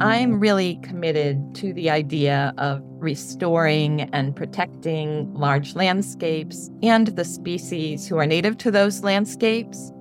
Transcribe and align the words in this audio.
I'm 0.00 0.38
mm. 0.38 0.40
really 0.40 0.76
committed 0.76 1.54
to 1.56 1.74
the 1.74 1.90
idea 1.90 2.54
of 2.56 2.82
restoring 2.84 4.02
and 4.14 4.34
protecting 4.34 5.32
large 5.34 5.74
landscapes 5.74 6.70
and 6.82 7.08
the 7.08 7.24
species 7.24 8.08
who 8.08 8.16
are 8.16 8.24
native 8.24 8.56
to 8.58 8.70
those 8.70 9.02
landscapes, 9.02 9.92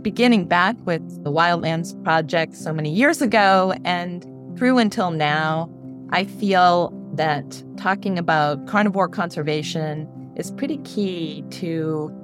beginning 0.00 0.44
back 0.44 0.76
with 0.84 1.24
the 1.24 1.32
Wildlands 1.32 2.00
Project 2.04 2.54
so 2.54 2.72
many 2.72 2.92
years 2.92 3.20
ago 3.20 3.74
and 3.84 4.22
through 4.56 4.78
until 4.78 5.10
now. 5.10 5.68
I 6.10 6.24
feel 6.24 6.92
that 7.14 7.62
talking 7.76 8.16
about 8.16 8.64
carnivore 8.68 9.08
conservation 9.08 10.08
is 10.36 10.52
pretty 10.52 10.78
key 10.78 11.44
to 11.50 12.14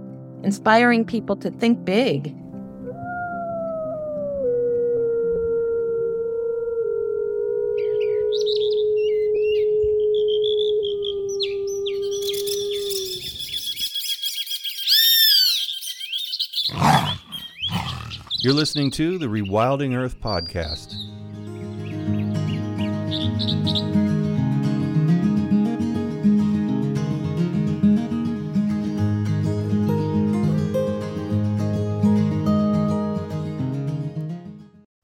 inspiring 0.44 1.04
people 1.04 1.35
to 1.36 1.50
think 1.50 1.85
big 1.85 2.32
You're 18.44 18.53
listening 18.53 18.90
to 18.90 19.16
the 19.16 19.29
Rewilding 19.29 19.96
Earth 19.96 20.21
podcast. 20.21 20.96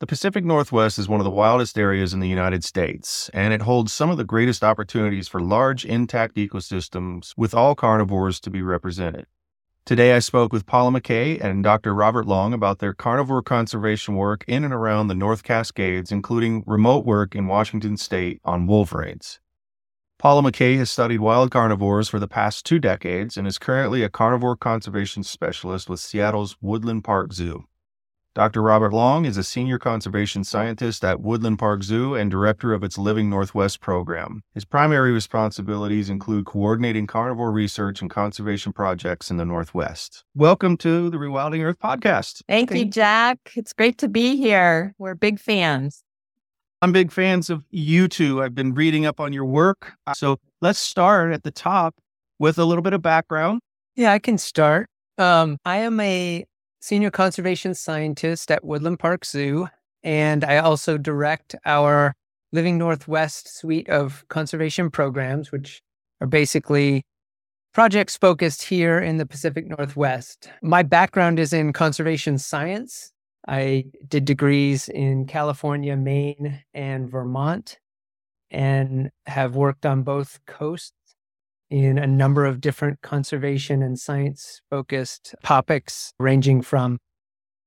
The 0.01 0.07
Pacific 0.07 0.45
Northwest 0.45 0.99
is 0.99 1.09
one 1.09 1.21
of 1.21 1.25
the 1.25 1.31
wildest 1.31 1.79
areas 1.79 2.13
in 2.13 2.21
the 2.21 2.29
United 2.29 2.63
States, 2.63 3.31
and 3.33 3.55
it 3.55 3.63
holds 3.63 3.95
some 3.95 4.11
of 4.11 4.19
the 4.19 4.25
greatest 4.25 4.63
opportunities 4.63 5.29
for 5.29 5.41
large, 5.41 5.87
intact 5.87 6.37
ecosystems 6.37 7.33
with 7.39 7.55
all 7.55 7.75
carnivores 7.75 8.39
to 8.41 8.51
be 8.51 8.61
represented. 8.61 9.25
Today, 9.91 10.13
I 10.13 10.21
spoke 10.21 10.53
with 10.53 10.67
Paula 10.67 10.93
MacKay 10.93 11.41
and 11.41 11.65
Dr. 11.65 11.93
Robert 11.93 12.25
Long 12.25 12.53
about 12.53 12.79
their 12.79 12.95
carnivore 12.95 13.43
conservation 13.43 14.15
work 14.15 14.45
in 14.47 14.63
and 14.63 14.73
around 14.73 15.09
the 15.09 15.17
North 15.17 15.43
Cascades, 15.43 16.13
including 16.13 16.63
remote 16.65 17.05
work 17.05 17.35
in 17.35 17.49
Washington 17.49 17.97
state 17.97 18.41
on 18.45 18.69
wolverines. 18.69 19.41
Paula 20.17 20.43
MacKay 20.43 20.77
has 20.77 20.93
studied 20.93 21.19
wild 21.19 21.51
carnivores 21.51 22.09
for 22.09 22.21
the 22.21 22.29
past 22.29 22.65
two 22.65 22.79
decades 22.79 23.37
and 23.37 23.49
is 23.49 23.59
currently 23.59 24.05
a 24.05 24.09
carnivore 24.09 24.55
conservation 24.55 25.25
specialist 25.25 25.91
with 25.91 25.99
Seattle's 25.99 26.57
Woodland 26.61 27.03
Park 27.03 27.33
Zoo. 27.33 27.65
Dr. 28.33 28.63
Robert 28.63 28.93
Long 28.93 29.25
is 29.25 29.37
a 29.37 29.43
senior 29.43 29.77
conservation 29.77 30.45
scientist 30.45 31.03
at 31.05 31.21
Woodland 31.21 31.59
Park 31.59 31.83
Zoo 31.83 32.15
and 32.15 32.31
director 32.31 32.73
of 32.73 32.85
its 32.85 32.97
Living 32.97 33.29
Northwest 33.29 33.81
program. 33.81 34.45
His 34.55 34.65
primary 34.65 35.11
responsibilities 35.11 36.09
include 36.09 36.47
coordinating 36.47 37.09
carnivore 37.09 37.51
research 37.51 38.01
and 38.01 38.09
conservation 38.09 38.73
projects 38.73 39.33
in 39.33 39.37
the 39.37 39.45
Northwest. 39.45 40.23
Welcome 40.37 40.77
to 40.77 41.11
the 41.11 41.17
Rewilding 41.17 41.65
Earth 41.65 41.81
podcast. 41.81 42.45
Thank, 42.47 42.69
Thank 42.69 42.79
you, 42.79 42.85
Jack. 42.85 43.39
It's 43.57 43.73
great 43.73 43.99
to 43.99 44.09
be 44.09 44.37
here. 44.37 44.95
We're 44.97 45.17
big 45.17 45.41
fans. 45.41 46.05
I'm 46.83 46.93
big 46.93 47.11
fans 47.11 47.51
of 47.51 47.65
you 47.71 48.07
too. 48.07 48.45
I've 48.45 48.55
been 48.55 48.75
reading 48.75 49.07
up 49.07 49.19
on 49.19 49.33
your 49.33 49.45
work. 49.45 49.95
So 50.15 50.39
let's 50.61 50.79
start 50.79 51.33
at 51.33 51.43
the 51.43 51.51
top 51.51 51.97
with 52.39 52.61
a 52.61 52.65
little 52.65 52.83
bit 52.83 52.93
of 52.93 53.03
background. 53.03 53.61
Yeah, 53.97 54.13
I 54.13 54.21
can 54.21 54.39
start. 54.39 54.89
Um, 55.19 55.59
I 55.65 55.79
am 55.79 55.99
a 55.99 56.47
senior 56.81 57.11
conservation 57.11 57.75
scientist 57.75 58.51
at 58.51 58.65
Woodland 58.65 58.99
Park 58.99 59.25
Zoo, 59.25 59.69
and 60.03 60.45
I 60.45 60.59
also 60.59 60.99
direct 60.99 61.55
our 61.65 62.15
Living 62.53 62.79
Northwest 62.79 63.55
suite 63.55 63.89
of 63.89 64.25
conservation 64.29 64.91
programs, 64.91 65.53
which 65.53 65.83
are 66.21 66.27
basically 66.27 67.05
projects 67.73 68.17
focused 68.17 68.63
here 68.63 68.99
in 68.99 69.19
the 69.19 69.27
Pacific 69.27 69.69
Northwest. 69.69 70.51
My 70.63 70.83
background 70.83 71.39
is 71.39 71.53
in 71.53 71.73
conservation 71.73 72.39
science. 72.39 73.13
I 73.47 73.85
did 74.09 74.25
degrees 74.25 74.89
in 74.89 75.27
California, 75.27 75.97
Maine, 75.97 76.63
and 76.75 77.09
Vermont, 77.09 77.79
and 78.51 79.11
have 79.27 79.55
worked 79.55 79.87
on 79.87 80.03
both 80.03 80.41
coasts 80.47 80.93
in 81.71 81.99
a 81.99 82.07
number 82.07 82.45
of 82.45 82.61
different 82.61 83.01
conservation 83.03 83.83
and 83.83 83.99
science 83.99 84.61
focused 84.71 85.35
topics, 85.45 86.13
ranging 86.19 86.63
from 86.63 86.99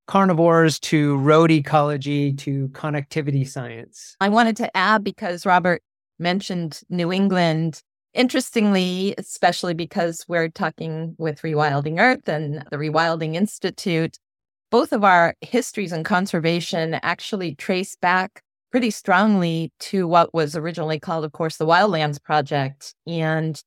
carnivores 0.06 0.78
to 0.78 1.16
road 1.18 1.50
ecology 1.50 2.32
to 2.32 2.68
connectivity 2.68 3.48
science. 3.48 4.16
I 4.20 4.28
wanted 4.28 4.56
to 4.58 4.76
add 4.76 5.02
because 5.02 5.46
Robert 5.46 5.82
mentioned 6.18 6.80
New 6.88 7.12
England. 7.12 7.80
Interestingly, 8.12 9.14
especially 9.18 9.74
because 9.74 10.24
we're 10.28 10.48
talking 10.48 11.16
with 11.18 11.42
Rewilding 11.42 11.98
Earth 11.98 12.28
and 12.28 12.64
the 12.70 12.76
Rewilding 12.76 13.34
Institute, 13.34 14.18
both 14.70 14.92
of 14.92 15.02
our 15.02 15.34
histories 15.40 15.92
in 15.92 16.04
conservation 16.04 16.94
actually 17.02 17.56
trace 17.56 17.96
back 17.96 18.42
pretty 18.70 18.90
strongly 18.90 19.72
to 19.78 20.06
what 20.06 20.32
was 20.34 20.54
originally 20.54 21.00
called, 21.00 21.24
of 21.24 21.32
course, 21.32 21.56
the 21.56 21.66
Wildlands 21.66 22.22
Project. 22.22 22.94
And 23.06 23.60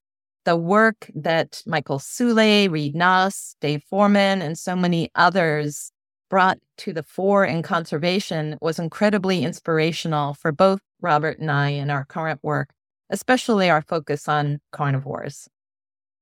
the 0.48 0.56
work 0.56 1.12
that 1.14 1.62
Michael 1.66 2.00
Soule, 2.00 2.70
Reed 2.70 2.96
Noss, 2.96 3.56
Dave 3.60 3.84
Foreman, 3.84 4.42
and 4.42 4.58
so 4.58 4.78
many 4.78 5.12
others 5.14 5.92
brought 6.30 6.58
to 6.78 6.94
the 6.94 7.04
fore 7.04 7.44
in 7.44 7.62
conservation 7.62 8.58
was 8.62 8.80
incredibly 8.80 9.44
inspirational 9.44 10.36
for 10.36 10.54
both 10.54 10.80
Robert 11.02 11.38
and 11.40 11.52
I 11.52 11.72
in 11.72 11.90
our 11.90 12.06
current 12.06 12.40
work, 12.44 12.70
especially 13.10 13.70
our 13.70 13.82
focus 13.82 14.30
on 14.30 14.62
carnivores. 14.72 15.50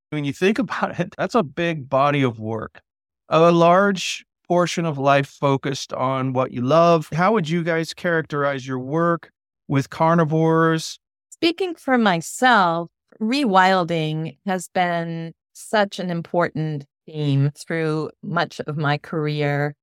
When 0.10 0.26
you 0.26 0.34
think 0.34 0.58
about 0.58 1.00
it, 1.00 1.14
that's 1.20 1.36
a 1.36 1.44
big 1.44 1.88
body 1.88 2.24
of 2.24 2.40
work, 2.40 2.82
a 3.30 3.52
large 3.52 4.26
portion 4.48 4.88
of 4.88 4.98
life 4.98 5.28
focused 5.28 5.94
on 5.94 6.34
what 6.34 6.52
you 6.52 6.64
love. 6.64 7.10
How 7.14 7.32
would 7.34 7.48
you 7.48 7.64
guys 7.64 7.94
characterize 7.94 8.66
your 8.66 8.80
work 8.80 9.30
with 9.68 9.92
carnivores? 9.92 10.98
Speaking 11.30 11.76
for 11.76 12.00
myself, 12.00 12.90
rewilding 13.22 14.38
has 14.46 14.68
been 14.68 15.34
such 15.54 16.00
an 16.00 16.10
important 16.10 16.86
theme 17.06 17.52
through 17.56 18.10
much 18.24 18.60
of 18.68 18.78
my 18.78 18.98
career. 18.98 19.76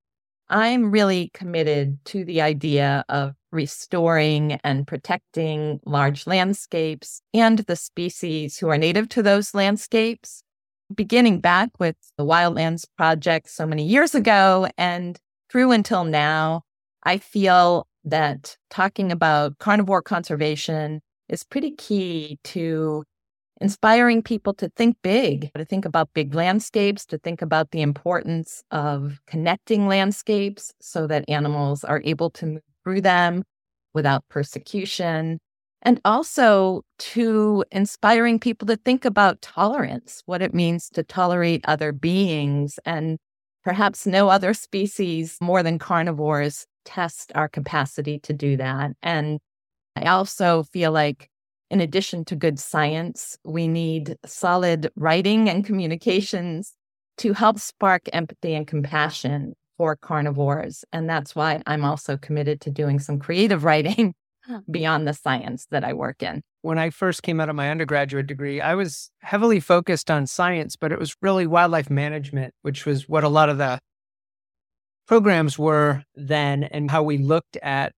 I'm 0.49 0.91
really 0.91 1.31
committed 1.33 2.05
to 2.07 2.25
the 2.25 2.43
idea 2.43 3.05
of 3.09 3.35
restoring 3.51 4.59
and 4.65 4.87
protecting 4.87 5.81
large 5.87 6.27
landscapes 6.27 7.23
and 7.33 7.61
the 7.61 7.77
species 7.77 8.59
who 8.59 8.69
are 8.69 8.79
native 8.79 9.09
to 9.11 9.23
those 9.23 9.55
landscapes, 9.55 10.43
beginning 10.95 11.41
back 11.41 11.71
with 11.79 11.97
the 12.19 12.25
Wildlands 12.25 12.87
Project 12.97 13.49
so 13.49 13.67
many 13.67 13.87
years 13.87 14.15
ago 14.15 14.69
and 14.77 15.19
through 15.51 15.73
until 15.73 16.05
now. 16.05 16.63
I 17.05 17.19
feel 17.19 17.87
that 18.05 18.57
talking 18.69 19.13
about 19.13 19.59
carnivore 19.59 20.03
conservation 20.03 21.01
is 21.29 21.45
pretty 21.45 21.73
key 21.73 22.39
to 22.45 23.05
inspiring 23.63 24.23
people 24.23 24.53
to 24.55 24.69
think 24.77 24.97
big, 25.03 25.51
to 25.55 25.65
think 25.65 25.85
about 25.85 26.13
big 26.13 26.35
landscapes, 26.35 27.07
to 27.07 27.19
think 27.19 27.41
about 27.41 27.71
the 27.71 27.81
importance 27.81 28.63
of 28.71 29.21
connecting 29.27 29.87
landscapes 29.87 30.75
so 30.81 31.07
that 31.07 31.25
animals 31.29 31.85
are 31.85 32.03
able 32.05 32.29
to 32.31 32.47
move 32.47 32.63
through 32.85 33.01
them 33.01 33.43
without 33.95 34.25
persecution. 34.29 35.39
And 35.83 36.01
also 36.05 36.83
to 36.99 37.65
inspiring 37.73 38.39
people 38.39 38.67
to 38.69 38.77
think 38.77 39.05
about 39.05 39.43
tolerance, 39.43 40.23
what 40.27 40.43
it 40.43 40.55
means 40.55 40.89
to 40.91 41.03
tolerate 41.03 41.65
other 41.67 41.93
beings. 41.93 42.79
And 42.85 43.19
perhaps 43.65 44.07
no 44.07 44.29
other 44.29 44.55
species 44.55 45.39
more 45.41 45.63
than 45.63 45.79
carnivores 45.79 46.67
test 46.85 47.33
our 47.35 47.49
capacity 47.49 48.19
to 48.21 48.33
do 48.33 48.57
that. 48.57 48.93
And 49.03 49.39
I 49.97 50.09
also 50.09 50.65
feel 50.65 50.93
like 50.93 51.29
in 51.73 51.81
addition 51.81 52.23
to 52.27 52.37
good 52.37 52.59
science, 52.59 53.39
we 53.45 53.67
need 53.67 54.19
solid 54.27 54.91
writing 54.95 55.49
and 55.49 55.65
communications 55.65 56.75
to 57.17 57.33
help 57.33 57.59
spark 57.59 58.03
empathy 58.13 58.55
and 58.55 58.67
compassion 58.67 59.55
for 59.79 59.97
carnivores. 59.97 60.85
And 60.93 61.09
that's 61.09 61.35
why 61.35 61.63
I'm 61.67 61.83
also 61.83 62.19
committed 62.19 62.61
to 62.61 62.71
doing 62.71 62.99
some 62.99 63.19
creative 63.19 63.65
writing 63.65 64.15
beyond 64.71 65.09
the 65.09 65.15
science 65.15 65.67
that 65.71 65.83
I 65.83 65.95
work 65.95 66.23
in. 66.23 66.43
When 66.61 66.79
I 66.79 66.91
first 66.91 67.23
came 67.23 67.41
out 67.41 67.49
of 67.49 67.57
my 67.57 67.71
undergraduate 67.71 68.27
degree, 68.27 68.61
I 68.61 68.75
was 68.75 69.11
heavily 69.23 69.59
focused 69.59 70.11
on 70.11 70.27
science, 70.27 70.77
but 70.77 70.93
it 70.93 70.99
was 70.99 71.17
really 71.23 71.47
wildlife 71.47 71.89
management, 71.89 72.53
which 72.61 72.85
was 72.85 73.09
what 73.09 73.25
a 73.25 73.31
lot 73.31 73.49
of 73.49 73.57
the 73.57 73.79
programs 75.09 75.59
were 75.59 76.05
then 76.17 76.65
and 76.65 76.91
how 76.91 77.03
we 77.03 77.17
looked 77.17 77.57
at 77.63 77.95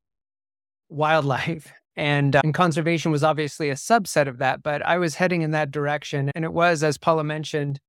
wildlife 0.89 1.73
and, 1.97 2.35
uh, 2.35 2.41
and 2.45 2.55
conservation 2.55 3.13
was 3.13 3.23
obviously 3.23 3.71
a 3.71 3.75
subset 3.75 4.27
of 4.27 4.39
that, 4.39 4.63
but 4.63 4.85
I 4.85 4.99
was 4.99 5.15
heading 5.15 5.43
in 5.43 5.53
that 5.53 5.71
direction. 5.71 6.31
And 6.35 6.45
it 6.45 6.53
was, 6.53 6.83
as 6.83 6.99
Paula 6.99 7.25
mentioned, 7.25 7.81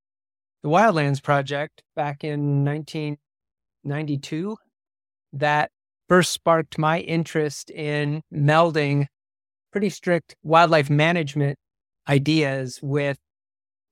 the 0.63 0.69
Wildlands 0.69 1.21
Project 1.21 1.83
back 1.95 2.23
in 2.23 2.63
1992 2.65 4.57
that 5.33 5.71
first 6.07 6.31
sparked 6.31 6.77
my 6.77 6.99
interest 6.99 7.69
in 7.71 8.21
melding 8.33 9.07
pretty 9.71 9.89
strict 9.89 10.35
wildlife 10.43 10.89
management 10.89 11.57
ideas 12.07 12.79
with 12.81 13.17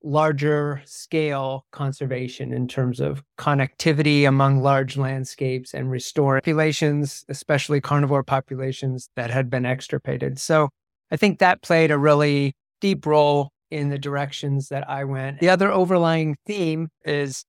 larger 0.04 0.82
scale 0.86 1.66
conservation 1.72 2.52
in 2.52 2.68
terms 2.68 3.00
of 3.00 3.24
connectivity 3.38 4.28
among 4.28 4.62
large 4.62 4.98
landscapes 4.98 5.74
and 5.74 5.90
restore 5.90 6.40
populations, 6.42 7.24
especially 7.30 7.80
carnivore 7.80 8.24
populations 8.24 9.10
that 9.16 9.32
had 9.32 9.50
been 9.50 9.66
extirpated. 9.66 10.40
So 10.40 10.70
I 11.10 11.16
think 11.16 11.40
that 11.40 11.62
played 11.62 11.90
a 11.90 11.98
really 11.98 12.54
deep 12.82 13.06
role 13.06 13.52
in 13.72 13.90
the 13.90 13.98
directions 13.98 14.70
that 14.70 14.88
I 14.90 15.06
went. 15.06 15.40
The 15.40 15.50
other 15.50 15.72
overlying 15.72 16.36
theme 16.46 16.90
is 17.06 17.46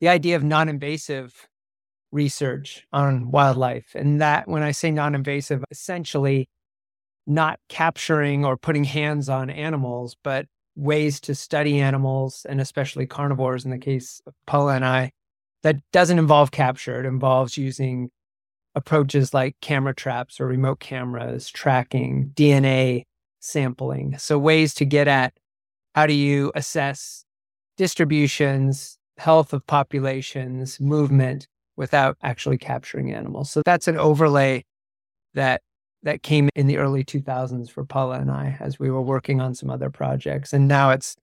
the 0.00 0.08
idea 0.08 0.36
of 0.36 0.42
non 0.44 0.68
invasive 0.68 1.48
research 2.12 2.84
on 2.92 3.30
wildlife. 3.30 3.94
And 3.94 4.20
that, 4.20 4.48
when 4.48 4.62
I 4.62 4.72
say 4.72 4.90
non 4.90 5.14
invasive, 5.14 5.64
essentially 5.70 6.48
not 7.26 7.58
capturing 7.68 8.44
or 8.44 8.56
putting 8.56 8.84
hands 8.84 9.28
on 9.28 9.48
animals, 9.48 10.16
but 10.22 10.46
ways 10.76 11.20
to 11.20 11.34
study 11.34 11.80
animals 11.80 12.46
and 12.48 12.60
especially 12.60 13.06
carnivores 13.06 13.64
in 13.64 13.70
the 13.70 13.78
case 13.78 14.20
of 14.26 14.34
Paula 14.46 14.74
and 14.74 14.84
I 14.84 15.12
that 15.62 15.76
doesn't 15.92 16.18
involve 16.18 16.50
capture. 16.50 17.00
It 17.00 17.06
involves 17.06 17.56
using 17.56 18.10
approaches 18.74 19.32
like 19.32 19.56
camera 19.60 19.94
traps 19.94 20.40
or 20.40 20.46
remote 20.46 20.80
cameras, 20.80 21.48
tracking, 21.48 22.32
DNA 22.34 23.04
sampling. 23.40 24.18
So, 24.18 24.38
ways 24.38 24.74
to 24.74 24.84
get 24.84 25.08
at 25.08 25.34
how 25.94 26.06
do 26.06 26.12
you 26.12 26.52
assess 26.54 27.24
distributions, 27.76 28.98
health 29.16 29.52
of 29.52 29.66
populations, 29.66 30.80
movement 30.80 31.46
without 31.76 32.16
actually 32.22 32.58
capturing 32.58 33.12
animals. 33.12 33.50
So, 33.50 33.62
that's 33.64 33.88
an 33.88 33.96
overlay 33.96 34.64
that 35.34 35.62
that 36.04 36.22
came 36.22 36.48
in 36.54 36.66
the 36.66 36.76
early 36.76 37.02
2000s 37.02 37.70
for 37.70 37.84
Paula 37.84 38.20
and 38.20 38.30
I 38.30 38.56
as 38.60 38.78
we 38.78 38.90
were 38.90 39.02
working 39.02 39.40
on 39.40 39.54
some 39.54 39.70
other 39.70 39.90
projects. 39.90 40.52
And 40.52 40.68
now 40.68 40.90
it's 40.90 41.16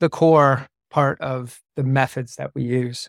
the 0.00 0.08
core 0.08 0.66
part 0.90 1.20
of 1.20 1.60
the 1.76 1.84
methods 1.84 2.36
that 2.36 2.50
we 2.54 2.64
use. 2.64 3.08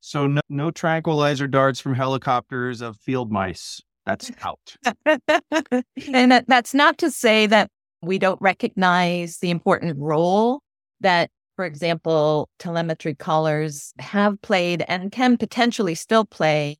So, 0.00 0.26
no, 0.26 0.40
no 0.48 0.70
tranquilizer 0.70 1.48
darts 1.48 1.80
from 1.80 1.94
helicopters 1.94 2.80
of 2.80 2.96
field 2.96 3.32
mice. 3.32 3.82
That's 4.06 4.30
out. 4.42 4.76
and 5.04 6.32
that, 6.32 6.44
that's 6.46 6.72
not 6.72 6.98
to 6.98 7.10
say 7.10 7.46
that 7.46 7.68
we 8.00 8.18
don't 8.18 8.40
recognize 8.40 9.38
the 9.38 9.50
important 9.50 9.98
role 9.98 10.60
that, 11.00 11.30
for 11.56 11.64
example, 11.64 12.48
telemetry 12.58 13.14
collars 13.14 13.92
have 13.98 14.40
played 14.40 14.84
and 14.86 15.10
can 15.10 15.36
potentially 15.36 15.94
still 15.94 16.24
play 16.24 16.76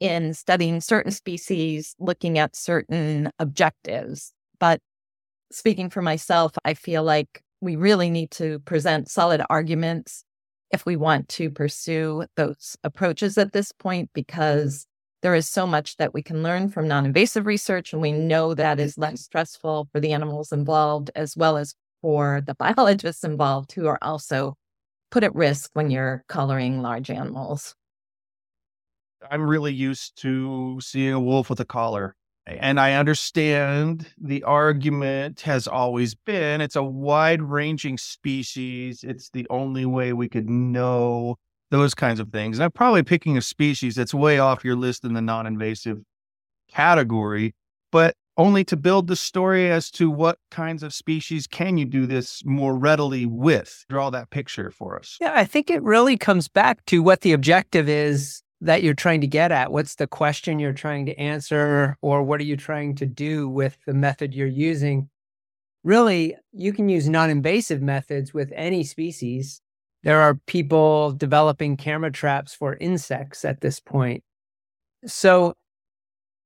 in 0.00 0.34
studying 0.34 0.80
certain 0.80 1.12
species, 1.12 1.94
looking 1.98 2.38
at 2.38 2.56
certain 2.56 3.30
objectives. 3.38 4.32
But 4.60 4.80
speaking 5.50 5.90
for 5.90 6.02
myself, 6.02 6.52
I 6.64 6.74
feel 6.74 7.02
like 7.02 7.42
we 7.60 7.76
really 7.76 8.10
need 8.10 8.30
to 8.32 8.60
present 8.60 9.10
solid 9.10 9.42
arguments 9.50 10.24
if 10.70 10.84
we 10.84 10.96
want 10.96 11.28
to 11.30 11.50
pursue 11.50 12.24
those 12.36 12.76
approaches 12.84 13.38
at 13.38 13.52
this 13.52 13.72
point, 13.72 14.10
because 14.12 14.86
there 15.22 15.34
is 15.34 15.48
so 15.48 15.66
much 15.66 15.96
that 15.96 16.14
we 16.14 16.22
can 16.22 16.42
learn 16.42 16.68
from 16.68 16.86
non 16.86 17.06
invasive 17.06 17.46
research. 17.46 17.92
And 17.92 18.02
we 18.02 18.12
know 18.12 18.54
that 18.54 18.78
is 18.78 18.98
less 18.98 19.22
stressful 19.22 19.88
for 19.90 20.00
the 20.00 20.12
animals 20.12 20.52
involved, 20.52 21.10
as 21.16 21.36
well 21.36 21.56
as 21.56 21.74
for 22.02 22.42
the 22.46 22.54
biologists 22.54 23.24
involved, 23.24 23.72
who 23.72 23.86
are 23.86 23.98
also 24.02 24.54
put 25.10 25.24
at 25.24 25.34
risk 25.34 25.70
when 25.72 25.90
you're 25.90 26.22
collaring 26.28 26.82
large 26.82 27.10
animals. 27.10 27.74
I'm 29.30 29.42
really 29.42 29.72
used 29.72 30.20
to 30.22 30.78
seeing 30.80 31.12
a 31.12 31.20
wolf 31.20 31.50
with 31.50 31.60
a 31.60 31.64
collar. 31.64 32.16
And 32.46 32.80
I 32.80 32.94
understand 32.94 34.06
the 34.18 34.42
argument 34.44 35.42
has 35.42 35.68
always 35.68 36.14
been 36.14 36.62
it's 36.62 36.76
a 36.76 36.82
wide 36.82 37.42
ranging 37.42 37.98
species. 37.98 39.04
It's 39.04 39.28
the 39.30 39.46
only 39.50 39.84
way 39.84 40.14
we 40.14 40.30
could 40.30 40.48
know 40.48 41.36
those 41.70 41.94
kinds 41.94 42.20
of 42.20 42.30
things. 42.30 42.58
And 42.58 42.64
I'm 42.64 42.72
probably 42.72 43.02
picking 43.02 43.36
a 43.36 43.42
species 43.42 43.96
that's 43.96 44.14
way 44.14 44.38
off 44.38 44.64
your 44.64 44.76
list 44.76 45.04
in 45.04 45.12
the 45.12 45.20
non 45.20 45.46
invasive 45.46 45.98
category, 46.72 47.54
but 47.92 48.14
only 48.38 48.64
to 48.64 48.76
build 48.76 49.08
the 49.08 49.16
story 49.16 49.70
as 49.70 49.90
to 49.90 50.08
what 50.08 50.38
kinds 50.50 50.82
of 50.82 50.94
species 50.94 51.46
can 51.46 51.76
you 51.76 51.84
do 51.84 52.06
this 52.06 52.42
more 52.46 52.78
readily 52.78 53.26
with. 53.26 53.84
Draw 53.90 54.10
that 54.10 54.30
picture 54.30 54.70
for 54.70 54.98
us. 54.98 55.18
Yeah, 55.20 55.32
I 55.34 55.44
think 55.44 55.70
it 55.70 55.82
really 55.82 56.16
comes 56.16 56.48
back 56.48 56.86
to 56.86 57.02
what 57.02 57.22
the 57.22 57.32
objective 57.32 57.88
is 57.88 58.42
that 58.60 58.82
you're 58.82 58.94
trying 58.94 59.20
to 59.20 59.26
get 59.26 59.52
at? 59.52 59.72
What's 59.72 59.94
the 59.94 60.06
question 60.06 60.58
you're 60.58 60.72
trying 60.72 61.06
to 61.06 61.18
answer? 61.18 61.96
Or 62.02 62.22
what 62.22 62.40
are 62.40 62.44
you 62.44 62.56
trying 62.56 62.94
to 62.96 63.06
do 63.06 63.48
with 63.48 63.78
the 63.86 63.94
method 63.94 64.34
you're 64.34 64.46
using? 64.46 65.08
Really, 65.84 66.36
you 66.52 66.72
can 66.72 66.88
use 66.88 67.08
non 67.08 67.30
invasive 67.30 67.80
methods 67.80 68.34
with 68.34 68.52
any 68.54 68.84
species. 68.84 69.60
There 70.02 70.20
are 70.20 70.34
people 70.46 71.12
developing 71.12 71.76
camera 71.76 72.10
traps 72.10 72.54
for 72.54 72.76
insects 72.76 73.44
at 73.44 73.60
this 73.60 73.80
point. 73.80 74.22
So 75.06 75.54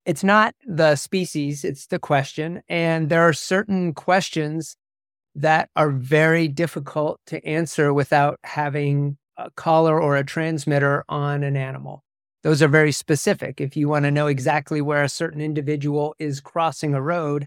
it's 0.04 0.24
not 0.24 0.54
the 0.66 0.96
species, 0.96 1.64
it's 1.64 1.86
the 1.86 1.98
question. 1.98 2.62
And 2.68 3.08
there 3.08 3.22
are 3.22 3.32
certain 3.32 3.94
questions 3.94 4.76
that 5.34 5.70
are 5.76 5.90
very 5.90 6.48
difficult 6.48 7.20
to 7.26 7.44
answer 7.46 7.92
without 7.94 8.38
having 8.44 9.16
a 9.36 9.50
collar 9.52 10.00
or 10.00 10.16
a 10.16 10.24
transmitter 10.24 11.04
on 11.08 11.42
an 11.42 11.56
animal. 11.56 12.04
Those 12.42 12.62
are 12.62 12.68
very 12.68 12.92
specific. 12.92 13.60
If 13.60 13.76
you 13.76 13.88
want 13.88 14.04
to 14.04 14.10
know 14.10 14.26
exactly 14.26 14.80
where 14.80 15.04
a 15.04 15.08
certain 15.08 15.40
individual 15.40 16.14
is 16.18 16.40
crossing 16.40 16.94
a 16.94 17.02
road, 17.02 17.46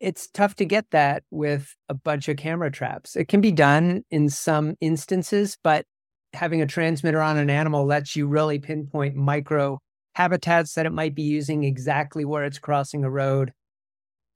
it's 0.00 0.28
tough 0.28 0.54
to 0.56 0.64
get 0.64 0.86
that 0.92 1.22
with 1.30 1.74
a 1.88 1.94
bunch 1.94 2.28
of 2.28 2.38
camera 2.38 2.70
traps. 2.70 3.14
It 3.14 3.28
can 3.28 3.42
be 3.42 3.52
done 3.52 4.02
in 4.10 4.30
some 4.30 4.76
instances, 4.80 5.58
but 5.62 5.84
having 6.32 6.62
a 6.62 6.66
transmitter 6.66 7.20
on 7.20 7.36
an 7.36 7.50
animal 7.50 7.84
lets 7.84 8.16
you 8.16 8.26
really 8.26 8.58
pinpoint 8.58 9.16
micro 9.16 9.78
habitats 10.14 10.74
that 10.74 10.86
it 10.86 10.92
might 10.92 11.14
be 11.14 11.22
using 11.22 11.64
exactly 11.64 12.24
where 12.24 12.44
it's 12.44 12.58
crossing 12.58 13.04
a 13.04 13.10
road. 13.10 13.52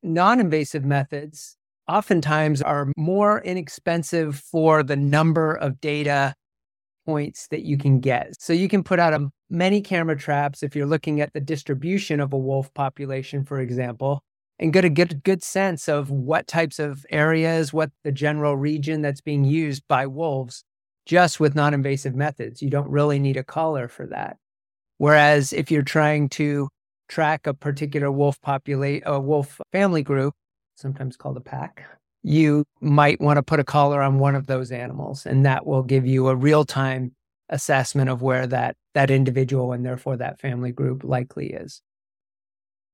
Non 0.02 0.40
invasive 0.40 0.84
methods 0.84 1.56
oftentimes 1.88 2.60
are 2.60 2.92
more 2.96 3.40
inexpensive 3.42 4.36
for 4.36 4.82
the 4.82 4.96
number 4.96 5.54
of 5.54 5.80
data 5.80 6.34
points 7.04 7.48
that 7.48 7.62
you 7.62 7.76
can 7.76 8.00
get. 8.00 8.40
So 8.40 8.52
you 8.52 8.68
can 8.68 8.82
put 8.82 8.98
out 8.98 9.14
a, 9.14 9.28
many 9.50 9.80
camera 9.80 10.16
traps 10.16 10.62
if 10.62 10.74
you're 10.74 10.86
looking 10.86 11.20
at 11.20 11.32
the 11.32 11.40
distribution 11.40 12.20
of 12.20 12.32
a 12.32 12.38
wolf 12.38 12.72
population, 12.74 13.44
for 13.44 13.60
example, 13.60 14.22
and 14.58 14.72
get 14.72 14.84
a 14.84 14.90
good, 14.90 15.22
good 15.24 15.42
sense 15.42 15.88
of 15.88 16.10
what 16.10 16.46
types 16.46 16.78
of 16.78 17.04
areas, 17.10 17.72
what 17.72 17.90
the 18.04 18.12
general 18.12 18.56
region 18.56 19.02
that's 19.02 19.20
being 19.20 19.44
used 19.44 19.82
by 19.88 20.06
wolves, 20.06 20.64
just 21.06 21.40
with 21.40 21.54
non 21.54 21.74
invasive 21.74 22.14
methods. 22.14 22.62
You 22.62 22.70
don't 22.70 22.88
really 22.88 23.18
need 23.18 23.36
a 23.36 23.44
collar 23.44 23.88
for 23.88 24.06
that. 24.06 24.36
Whereas 24.98 25.52
if 25.52 25.70
you're 25.70 25.82
trying 25.82 26.28
to 26.30 26.68
track 27.08 27.46
a 27.46 27.54
particular 27.54 28.10
wolf 28.10 28.40
populate 28.40 29.02
a 29.04 29.20
wolf 29.20 29.60
family 29.72 30.02
group, 30.02 30.34
sometimes 30.76 31.16
called 31.16 31.36
a 31.36 31.40
pack, 31.40 31.84
you 32.24 32.64
might 32.80 33.20
want 33.20 33.36
to 33.36 33.42
put 33.42 33.60
a 33.60 33.64
collar 33.64 34.02
on 34.02 34.18
one 34.18 34.34
of 34.34 34.46
those 34.46 34.72
animals 34.72 35.26
and 35.26 35.44
that 35.44 35.66
will 35.66 35.82
give 35.82 36.06
you 36.06 36.28
a 36.28 36.34
real-time 36.34 37.14
assessment 37.50 38.08
of 38.08 38.22
where 38.22 38.46
that 38.46 38.76
that 38.94 39.10
individual 39.10 39.72
and 39.72 39.84
therefore 39.84 40.16
that 40.16 40.40
family 40.40 40.72
group 40.72 41.04
likely 41.04 41.52
is. 41.52 41.82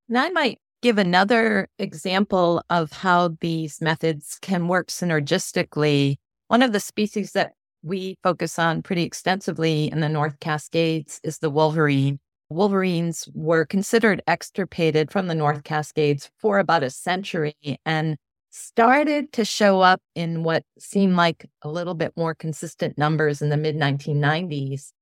And 0.08 0.18
I 0.18 0.30
might 0.30 0.58
give 0.82 0.98
another 0.98 1.68
example 1.78 2.60
of 2.68 2.90
how 2.90 3.36
these 3.40 3.80
methods 3.80 4.38
can 4.42 4.66
work 4.66 4.88
synergistically. 4.88 6.16
One 6.48 6.62
of 6.62 6.72
the 6.72 6.80
species 6.80 7.30
that 7.32 7.52
we 7.82 8.16
focus 8.24 8.58
on 8.58 8.82
pretty 8.82 9.04
extensively 9.04 9.92
in 9.92 10.00
the 10.00 10.08
North 10.08 10.40
Cascades 10.40 11.20
is 11.22 11.38
the 11.38 11.50
wolverine. 11.50 12.18
Wolverines 12.48 13.28
were 13.32 13.64
considered 13.64 14.22
extirpated 14.26 15.12
from 15.12 15.28
the 15.28 15.36
North 15.36 15.62
Cascades 15.62 16.30
for 16.36 16.58
about 16.58 16.82
a 16.82 16.90
century 16.90 17.54
and 17.86 18.16
started 18.50 19.32
to 19.32 19.44
show 19.44 19.80
up 19.80 20.00
in 20.14 20.42
what 20.42 20.64
seemed 20.78 21.16
like 21.16 21.48
a 21.62 21.68
little 21.68 21.94
bit 21.94 22.12
more 22.16 22.34
consistent 22.34 22.98
numbers 22.98 23.40
in 23.40 23.48
the 23.48 23.56
mid 23.56 23.76
1990s, 23.76 24.92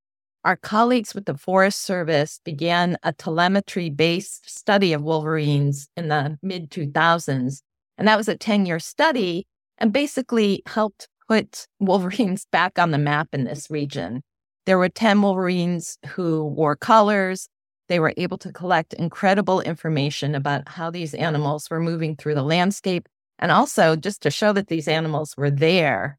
our 0.44 0.56
colleagues 0.56 1.14
with 1.14 1.26
the 1.26 1.36
Forest 1.36 1.82
Service 1.82 2.40
began 2.44 2.96
a 3.02 3.12
telemetry 3.12 3.90
based 3.90 4.48
study 4.48 4.92
of 4.92 5.02
wolverines 5.02 5.88
in 5.96 6.08
the 6.08 6.38
mid 6.42 6.70
2000s. 6.70 7.60
And 7.96 8.06
that 8.06 8.16
was 8.16 8.28
a 8.28 8.36
10 8.36 8.64
year 8.64 8.78
study 8.78 9.46
and 9.78 9.92
basically 9.92 10.62
helped 10.66 11.08
put 11.28 11.66
wolverines 11.80 12.46
back 12.50 12.78
on 12.78 12.90
the 12.92 12.98
map 12.98 13.28
in 13.32 13.44
this 13.44 13.70
region. 13.70 14.22
There 14.66 14.78
were 14.78 14.88
10 14.88 15.22
wolverines 15.22 15.98
who 16.06 16.44
wore 16.44 16.76
collars. 16.76 17.48
They 17.88 18.00
were 18.00 18.12
able 18.16 18.38
to 18.38 18.52
collect 18.52 18.92
incredible 18.92 19.60
information 19.62 20.34
about 20.34 20.68
how 20.68 20.90
these 20.90 21.14
animals 21.14 21.70
were 21.70 21.80
moving 21.80 22.16
through 22.16 22.34
the 22.34 22.42
landscape 22.42 23.08
and 23.38 23.52
also 23.52 23.96
just 23.96 24.22
to 24.22 24.30
show 24.30 24.52
that 24.52 24.68
these 24.68 24.88
animals 24.88 25.34
were 25.36 25.50
there. 25.50 26.18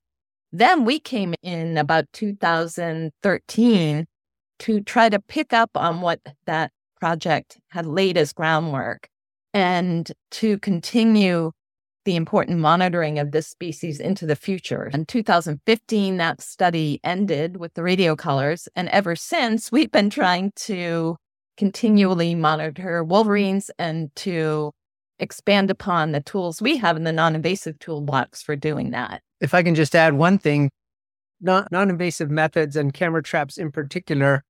Then 0.52 0.86
we 0.86 1.00
came 1.00 1.36
in 1.44 1.78
about 1.78 2.06
2013 2.14 4.06
to 4.60 4.82
try 4.82 5.10
to 5.10 5.20
pick 5.20 5.54
up 5.54 5.72
on 5.76 6.02
what 6.02 6.20
that 6.46 6.72
project 7.00 7.58
had 7.70 7.86
laid 7.86 8.18
as 8.18 8.34
groundwork 8.34 9.08
and 9.54 10.12
to 10.32 10.60
continue 10.60 11.52
the 12.06 12.16
important 12.16 12.60
monitoring 12.60 13.20
of 13.20 13.32
this 13.32 13.48
species 13.48 14.00
into 14.00 14.26
the 14.26 14.36
future. 14.36 14.90
In 14.94 15.06
2015, 15.06 16.18
that 16.18 16.42
study 16.42 17.00
ended 17.04 17.58
with 17.58 17.74
the 17.74 17.84
radio 17.84 18.16
collars. 18.16 18.68
And 18.76 18.90
ever 18.90 19.16
since, 19.16 19.72
we've 19.72 19.92
been 19.92 20.10
trying 20.10 20.52
to 20.56 21.18
continually 21.58 22.36
monitor 22.36 23.04
wolverines 23.04 23.70
and 23.78 24.10
to 24.16 24.72
expand 25.20 25.70
upon 25.70 26.12
the 26.12 26.22
tools 26.22 26.62
we 26.62 26.78
have 26.78 26.98
in 26.98 27.04
the 27.04 27.12
non 27.12 27.36
invasive 27.36 27.80
toolbox 27.80 28.42
for 28.42 28.56
doing 28.56 28.92
that. 28.92 29.22
If 29.42 29.54
I 29.54 29.64
can 29.64 29.76
just 29.76 29.96
add 29.96 30.14
one 30.14 30.38
thing 30.38 30.70
non 31.42 31.68
invasive 31.74 32.30
methods 32.30 32.76
and 32.76 32.94
camera 32.94 33.24
traps 33.24 33.58
in 33.58 33.72
particular 33.72 34.44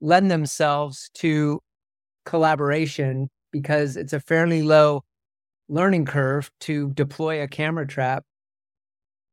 lend 0.00 0.30
themselves 0.30 1.10
to 1.14 1.60
collaboration 2.24 3.28
because 3.52 3.96
it's 3.96 4.12
a 4.12 4.20
fairly 4.20 4.62
low 4.62 5.02
learning 5.68 6.04
curve 6.04 6.50
to 6.60 6.90
deploy 6.92 7.42
a 7.42 7.48
camera 7.48 7.86
trap 7.86 8.24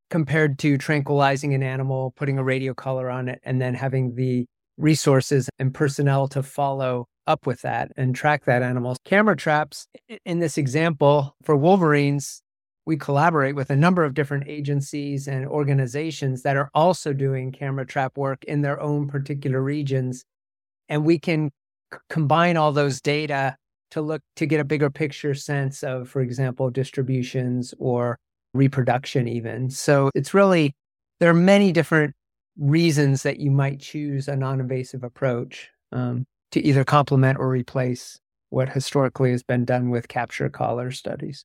compared 0.10 0.60
to 0.60 0.77
tranquilizing 0.77 1.53
an 1.53 1.63
animal, 1.63 2.13
putting 2.15 2.38
a 2.38 2.44
radio 2.44 2.74
collar 2.74 3.10
on 3.10 3.27
it, 3.27 3.39
and 3.44 3.62
then 3.62 3.74
having 3.74 4.15
the 4.15 4.46
resources 4.77 5.50
and 5.60 5.74
personnel 5.74 6.27
to 6.27 6.44
follow 6.44 7.08
up 7.27 7.46
with 7.46 7.62
that 7.62 7.91
and 7.98 8.15
track 8.15 8.46
that 8.46 8.62
animal. 8.62 8.96
Camera 9.05 9.36
traps, 9.36 9.88
in 10.25 10.39
this 10.39 10.58
example, 10.58 11.36
for 11.44 11.55
wolverines, 11.55 12.41
we 12.86 12.98
collaborate 12.98 13.55
with 13.55 13.70
a 13.70 13.75
number 13.75 14.03
of 14.03 14.13
different 14.13 14.48
agencies 14.48 15.27
and 15.27 15.48
organizations 15.48 16.44
that 16.44 16.55
are 16.55 16.70
also 16.74 17.13
doing 17.13 17.51
camera 17.51 17.86
trap 17.86 18.15
work 18.17 18.44
in 18.44 18.62
their 18.62 18.79
own 18.79 19.08
particular 19.08 19.62
regions. 19.62 20.24
And 20.88 21.03
we 21.03 21.17
can 21.17 21.51
c- 21.91 22.00
combine 22.10 22.58
all 22.58 22.72
those 22.72 23.01
data 23.01 23.58
to 23.91 24.01
look 24.01 24.22
to 24.36 24.46
get 24.46 24.60
a 24.60 24.65
bigger 24.65 24.89
picture 24.89 25.34
sense 25.34 25.84
of, 25.84 26.10
for 26.10 26.22
example, 26.22 26.70
distributions 26.70 27.74
or 27.79 28.20
reproduction, 28.53 29.27
even. 29.27 29.70
So 29.70 30.12
it's 30.13 30.34
really, 30.34 30.75
there 31.20 31.29
are 31.29 31.34
many 31.34 31.72
different 31.72 32.13
reasons 32.58 33.24
that 33.24 33.39
you 33.39 33.51
might 33.51 33.79
choose 33.79 34.27
a 34.27 34.36
non 34.36 34.60
invasive 34.60 35.03
approach 35.03 35.70
um, 35.91 36.25
to 36.56 36.66
either 36.66 36.86
complement 36.86 37.38
or 37.38 37.50
replace 37.50 38.22
what 38.50 38.70
historically 38.70 39.32
has 39.32 39.44
been 39.44 39.66
done 39.66 39.90
with 39.90 40.08
capture 40.08 40.50
collar 40.50 40.90
studies. 40.90 41.44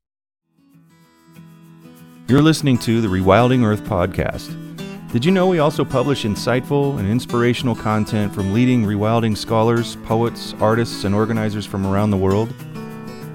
You're 2.29 2.43
listening 2.43 2.79
to 2.79 3.01
the 3.01 3.09
Rewilding 3.09 3.65
Earth 3.65 3.83
podcast. 3.83 4.57
Did 5.11 5.25
you 5.25 5.33
know 5.33 5.49
we 5.49 5.59
also 5.59 5.85
publish 5.85 6.23
insightful 6.23 6.97
and 7.01 7.11
inspirational 7.11 7.75
content 7.75 8.33
from 8.33 8.55
leading 8.55 8.85
rewilding 8.85 9.37
scholars, 9.37 9.97
poets, 10.05 10.55
artists, 10.61 11.03
and 11.03 11.13
organizers 11.13 11.67
from 11.67 11.85
around 11.85 12.11
the 12.11 12.17
world? 12.17 12.55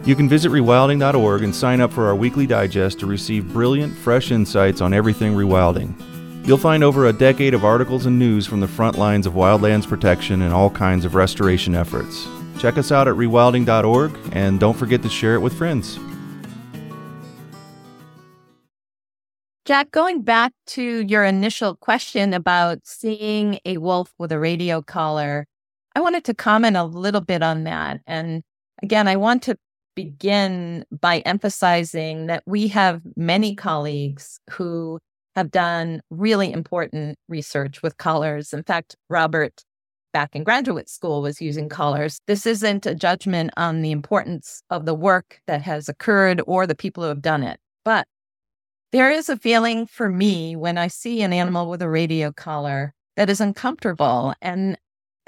You 0.06 0.16
can 0.16 0.30
visit 0.30 0.54
rewilding.org 0.54 1.44
and 1.44 1.54
sign 1.54 1.82
up 1.82 1.92
for 1.92 2.08
our 2.08 2.16
weekly 2.16 2.48
digest 2.48 3.02
to 3.02 3.06
receive 3.06 3.52
brilliant, 3.52 3.94
fresh 3.98 4.32
insights 4.32 4.80
on 4.80 4.94
everything 4.94 5.34
rewilding. 5.34 5.94
You'll 6.46 6.58
find 6.60 6.84
over 6.84 7.08
a 7.08 7.14
decade 7.14 7.56
of 7.56 7.66
articles 7.66 8.06
and 8.06 8.20
news 8.20 8.46
from 8.46 8.60
the 8.60 8.68
front 8.68 9.00
lines 9.00 9.26
of 9.26 9.34
wildlands 9.34 9.88
protection 9.88 10.44
and 10.44 10.54
all 10.54 10.70
kinds 10.70 11.04
of 11.04 11.16
restoration 11.16 11.74
efforts. 11.74 12.28
Check 12.60 12.78
us 12.78 12.92
out 12.92 13.08
at 13.08 13.16
rewilding.org 13.16 14.16
and 14.32 14.60
don't 14.60 14.78
forget 14.78 15.02
to 15.02 15.10
share 15.10 15.34
it 15.34 15.40
with 15.40 15.54
friends. 15.54 15.98
Jack, 19.66 19.90
going 19.90 20.22
back 20.22 20.54
to 20.68 21.04
your 21.08 21.24
initial 21.24 21.76
question 21.78 22.32
about 22.32 22.78
seeing 22.84 23.60
a 23.66 23.78
wolf 23.78 24.14
with 24.20 24.32
a 24.32 24.38
radio 24.38 24.84
collar, 24.84 25.48
I 25.96 26.02
wanted 26.02 26.26
to 26.26 26.36
comment 26.36 26.78
a 26.78 26.84
little 26.84 27.22
bit 27.22 27.42
on 27.42 27.64
that. 27.64 28.02
And 28.06 28.44
again, 28.84 29.08
I 29.08 29.16
want 29.16 29.42
to 29.44 29.58
begin 29.96 30.86
by 30.92 31.20
emphasizing 31.20 32.28
that 32.28 32.44
we 32.46 32.68
have 32.68 33.02
many 33.16 33.56
colleagues 33.56 34.40
who 34.52 35.00
have 35.36 35.52
done 35.52 36.02
really 36.10 36.52
important 36.52 37.18
research 37.28 37.82
with 37.82 37.98
collars. 37.98 38.54
In 38.54 38.64
fact, 38.64 38.96
Robert, 39.10 39.64
back 40.14 40.36
in 40.36 40.44
graduate 40.44 40.90
school, 40.90 41.22
was 41.22 41.42
using 41.42 41.68
collars. 41.68 42.20
This 42.28 42.46
isn't 42.46 42.86
a 42.86 42.96
judgment 42.96 43.52
on 43.58 43.82
the 43.82 43.92
importance 43.92 44.62
of 44.70 44.86
the 44.86 44.94
work 44.94 45.42
that 45.48 45.62
has 45.62 45.90
occurred 45.90 46.42
or 46.48 46.66
the 46.66 46.76
people 46.76 47.04
who 47.04 47.10
have 47.10 47.22
done 47.22 47.44
it. 47.44 47.60
But 47.84 48.08
there 48.92 49.12
is 49.12 49.28
a 49.28 49.38
feeling 49.38 49.86
for 49.86 50.10
me 50.10 50.56
when 50.56 50.78
I 50.78 50.88
see 50.88 51.22
an 51.22 51.34
animal 51.34 51.70
with 51.70 51.82
a 51.82 51.90
radio 51.90 52.32
collar 52.32 52.94
that 53.18 53.30
is 53.30 53.42
uncomfortable. 53.42 54.34
And 54.42 54.78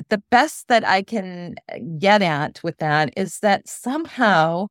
the 0.10 0.22
best 0.30 0.68
that 0.68 0.88
I 0.88 1.02
can 1.02 1.56
uh, 1.72 1.80
get 1.98 2.22
at 2.22 2.62
with 2.64 2.78
that 2.78 3.14
is 3.18 3.40
that 3.40 3.68
somehow 3.68 4.68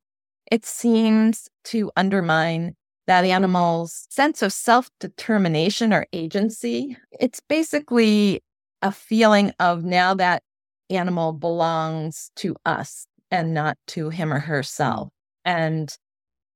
it 0.50 0.64
seems 0.64 1.48
to 1.64 1.90
undermine 1.96 2.75
that 3.06 3.24
animal's 3.24 4.06
sense 4.10 4.42
of 4.42 4.52
self 4.52 4.90
determination 5.00 5.92
or 5.92 6.06
agency. 6.12 6.96
It's 7.18 7.40
basically 7.40 8.42
a 8.82 8.92
feeling 8.92 9.52
of 9.58 9.84
now 9.84 10.14
that 10.14 10.42
animal 10.90 11.32
belongs 11.32 12.30
to 12.36 12.56
us 12.64 13.06
and 13.30 13.54
not 13.54 13.76
to 13.88 14.10
him 14.10 14.32
or 14.32 14.38
herself. 14.38 15.08
And 15.44 15.94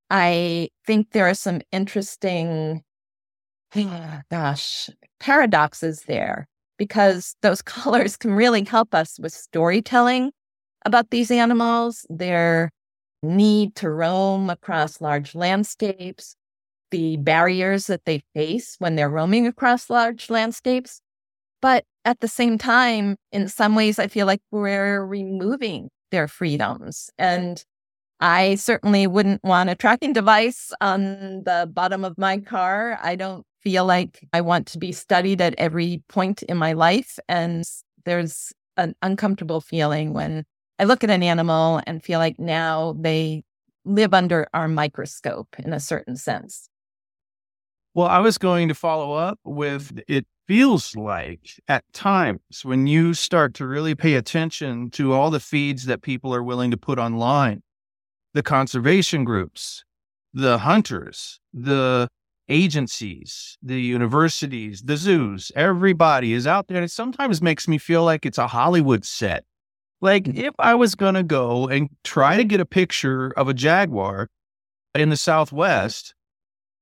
I 0.09 0.69
think 0.85 1.11
there 1.11 1.27
are 1.27 1.33
some 1.33 1.61
interesting, 1.71 2.83
gosh, 4.31 4.89
paradoxes 5.19 6.03
there 6.03 6.47
because 6.77 7.35
those 7.41 7.61
collars 7.61 8.17
can 8.17 8.31
really 8.31 8.63
help 8.63 8.93
us 8.93 9.19
with 9.19 9.33
storytelling 9.33 10.31
about 10.85 11.11
these 11.11 11.31
animals, 11.31 12.05
their 12.09 12.71
need 13.23 13.75
to 13.75 13.89
roam 13.89 14.49
across 14.49 14.99
large 14.99 15.35
landscapes, 15.35 16.35
the 16.91 17.17
barriers 17.17 17.87
that 17.87 18.05
they 18.05 18.23
face 18.35 18.75
when 18.79 18.95
they're 18.95 19.09
roaming 19.09 19.47
across 19.47 19.89
large 19.89 20.29
landscapes. 20.29 21.01
But 21.61 21.85
at 22.05 22.19
the 22.19 22.27
same 22.27 22.57
time, 22.57 23.15
in 23.31 23.47
some 23.47 23.75
ways, 23.75 23.99
I 23.99 24.07
feel 24.07 24.25
like 24.25 24.41
we're 24.51 25.05
removing 25.05 25.89
their 26.11 26.27
freedoms. 26.27 27.09
And 27.17 27.63
I 28.19 28.55
certainly 28.55 29.07
wouldn't 29.07 29.43
want 29.43 29.69
a 29.69 29.75
tracking 29.75 30.13
device 30.13 30.71
on 30.81 31.43
the 31.43 31.69
bottom 31.71 32.03
of 32.03 32.17
my 32.17 32.37
car. 32.37 32.99
I 33.01 33.15
don't 33.15 33.45
feel 33.61 33.85
like 33.85 34.27
I 34.33 34.41
want 34.41 34.67
to 34.67 34.77
be 34.77 34.91
studied 34.91 35.41
at 35.41 35.55
every 35.57 36.03
point 36.07 36.43
in 36.43 36.57
my 36.57 36.73
life. 36.73 37.17
And 37.27 37.63
there's 38.05 38.51
an 38.77 38.95
uncomfortable 39.01 39.61
feeling 39.61 40.13
when 40.13 40.43
I 40.79 40.85
look 40.85 41.03
at 41.03 41.09
an 41.09 41.23
animal 41.23 41.81
and 41.85 42.03
feel 42.03 42.19
like 42.19 42.39
now 42.39 42.95
they 42.99 43.43
live 43.85 44.13
under 44.13 44.47
our 44.53 44.67
microscope 44.67 45.55
in 45.59 45.73
a 45.73 45.79
certain 45.79 46.15
sense. 46.15 46.69
Well, 47.93 48.07
I 48.07 48.19
was 48.19 48.37
going 48.37 48.69
to 48.69 48.75
follow 48.75 49.13
up 49.13 49.39
with 49.43 49.99
it 50.07 50.25
feels 50.47 50.95
like 50.95 51.59
at 51.67 51.83
times 51.93 52.39
when 52.63 52.87
you 52.87 53.13
start 53.13 53.53
to 53.55 53.67
really 53.67 53.95
pay 53.95 54.15
attention 54.15 54.89
to 54.91 55.13
all 55.13 55.29
the 55.29 55.39
feeds 55.39 55.85
that 55.85 56.01
people 56.01 56.33
are 56.33 56.43
willing 56.43 56.71
to 56.71 56.77
put 56.77 56.99
online 56.99 57.61
the 58.33 58.43
conservation 58.43 59.25
groups, 59.25 59.83
the 60.33 60.59
hunters, 60.59 61.39
the 61.53 62.07
agencies, 62.47 63.57
the 63.61 63.81
universities, 63.81 64.81
the 64.83 64.97
zoos, 64.97 65.51
everybody 65.55 66.33
is 66.33 66.47
out 66.47 66.67
there. 66.67 66.81
It 66.81 66.91
sometimes 66.91 67.41
makes 67.41 67.67
me 67.67 67.77
feel 67.77 68.03
like 68.03 68.25
it's 68.25 68.37
a 68.37 68.47
Hollywood 68.47 69.05
set. 69.05 69.43
Like 70.01 70.23
mm. 70.25 70.37
if 70.37 70.53
I 70.59 70.75
was 70.75 70.95
going 70.95 71.15
to 71.15 71.23
go 71.23 71.67
and 71.67 71.89
try 72.03 72.37
to 72.37 72.43
get 72.43 72.59
a 72.59 72.65
picture 72.65 73.31
of 73.37 73.47
a 73.47 73.53
jaguar 73.53 74.27
in 74.95 75.09
the 75.09 75.17
Southwest, 75.17 76.13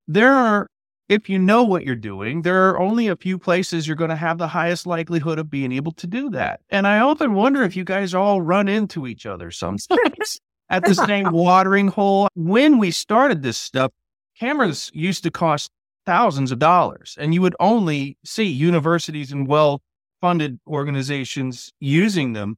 there 0.07 0.33
are, 0.33 0.67
if 1.09 1.27
you 1.27 1.39
know 1.39 1.63
what 1.63 1.83
you're 1.83 1.95
doing, 1.95 2.43
there 2.43 2.69
are 2.69 2.79
only 2.79 3.07
a 3.07 3.15
few 3.15 3.39
places 3.39 3.87
you're 3.87 3.95
going 3.95 4.11
to 4.11 4.15
have 4.15 4.37
the 4.37 4.47
highest 4.47 4.85
likelihood 4.85 5.39
of 5.39 5.49
being 5.49 5.71
able 5.71 5.91
to 5.93 6.05
do 6.05 6.29
that. 6.29 6.61
And 6.69 6.85
I 6.85 6.99
often 6.99 7.33
wonder 7.33 7.63
if 7.63 7.75
you 7.75 7.83
guys 7.83 8.13
all 8.13 8.41
run 8.41 8.67
into 8.67 9.07
each 9.07 9.25
other 9.25 9.49
sometimes 9.49 10.39
at 10.69 10.85
the 10.85 10.93
same 10.93 11.31
watering 11.31 11.87
hole. 11.87 12.29
When 12.35 12.77
we 12.77 12.91
started 12.91 13.41
this 13.41 13.57
stuff, 13.57 13.91
cameras 14.39 14.91
used 14.93 15.23
to 15.23 15.31
cost 15.31 15.71
thousands 16.05 16.51
of 16.51 16.59
dollars, 16.59 17.17
and 17.19 17.33
you 17.33 17.41
would 17.41 17.55
only 17.59 18.17
see 18.23 18.45
universities 18.45 19.31
and 19.31 19.47
well 19.47 19.81
funded 20.21 20.59
organizations 20.67 21.73
using 21.79 22.33
them. 22.33 22.57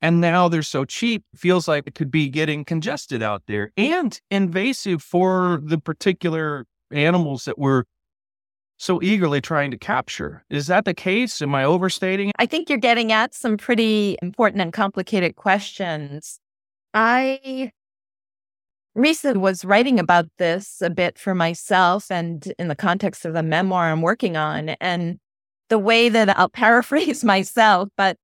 And 0.00 0.20
now 0.20 0.48
they're 0.48 0.62
so 0.62 0.84
cheap, 0.84 1.22
feels 1.36 1.68
like 1.68 1.86
it 1.86 1.94
could 1.94 2.10
be 2.10 2.28
getting 2.28 2.64
congested 2.64 3.22
out 3.22 3.44
there 3.46 3.70
and 3.76 4.20
invasive 4.30 5.00
for 5.00 5.60
the 5.62 5.78
particular 5.78 6.66
animals 6.92 7.44
that 7.44 7.58
we're 7.58 7.84
so 8.78 9.00
eagerly 9.02 9.40
trying 9.40 9.70
to 9.70 9.78
capture. 9.78 10.44
Is 10.50 10.66
that 10.66 10.84
the 10.84 10.94
case? 10.94 11.40
Am 11.40 11.54
I 11.54 11.64
overstating? 11.64 12.32
I 12.38 12.46
think 12.46 12.68
you're 12.68 12.78
getting 12.78 13.12
at 13.12 13.34
some 13.34 13.56
pretty 13.56 14.16
important 14.20 14.60
and 14.60 14.72
complicated 14.72 15.36
questions. 15.36 16.40
I 16.92 17.70
recently 18.94 19.38
was 19.38 19.64
writing 19.64 19.98
about 19.98 20.26
this 20.38 20.82
a 20.82 20.90
bit 20.90 21.18
for 21.18 21.34
myself 21.34 22.10
and 22.10 22.52
in 22.58 22.68
the 22.68 22.74
context 22.74 23.24
of 23.24 23.34
the 23.34 23.42
memoir 23.42 23.90
I'm 23.90 24.02
working 24.02 24.36
on. 24.36 24.70
And 24.80 25.18
the 25.68 25.78
way 25.78 26.08
that 26.08 26.36
I'll 26.36 26.48
paraphrase 26.64 27.24
myself, 27.24 27.88
but 27.96 28.16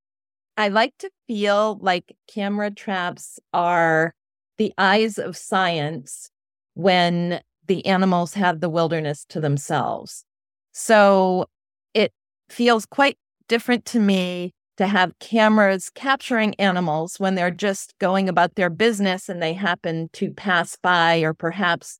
I 0.56 0.68
like 0.68 0.94
to 0.98 1.10
feel 1.28 1.78
like 1.80 2.16
camera 2.26 2.72
traps 2.72 3.38
are 3.52 4.12
the 4.56 4.72
eyes 4.76 5.18
of 5.18 5.36
science 5.36 6.30
when 6.74 7.40
the 7.68 7.86
animals 7.86 8.34
have 8.34 8.60
the 8.60 8.68
wilderness 8.68 9.24
to 9.28 9.40
themselves. 9.40 10.24
So 10.72 11.46
it 11.94 12.12
feels 12.48 12.86
quite 12.86 13.16
different 13.48 13.84
to 13.86 14.00
me 14.00 14.52
to 14.78 14.86
have 14.86 15.18
cameras 15.18 15.90
capturing 15.94 16.54
animals 16.54 17.18
when 17.18 17.34
they're 17.34 17.50
just 17.50 17.94
going 17.98 18.28
about 18.28 18.54
their 18.54 18.70
business 18.70 19.28
and 19.28 19.42
they 19.42 19.52
happen 19.52 20.08
to 20.12 20.30
pass 20.30 20.76
by, 20.80 21.18
or 21.20 21.34
perhaps 21.34 21.98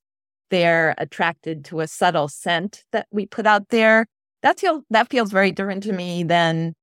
they're 0.51 0.95
attracted 0.97 1.65
to 1.67 1.81
a 1.81 1.89
subtle 1.89 2.29
scent 2.29 2.85
that 2.93 3.07
we 3.11 3.27
put 3.27 3.47
out 3.47 3.69
there. 3.71 4.07
That 4.43 4.61
feels 4.61 4.83
that 4.91 5.11
feels 5.11 5.33
very 5.33 5.51
different 5.51 5.83
to 5.85 5.93
me 5.93 6.23
than 6.23 6.75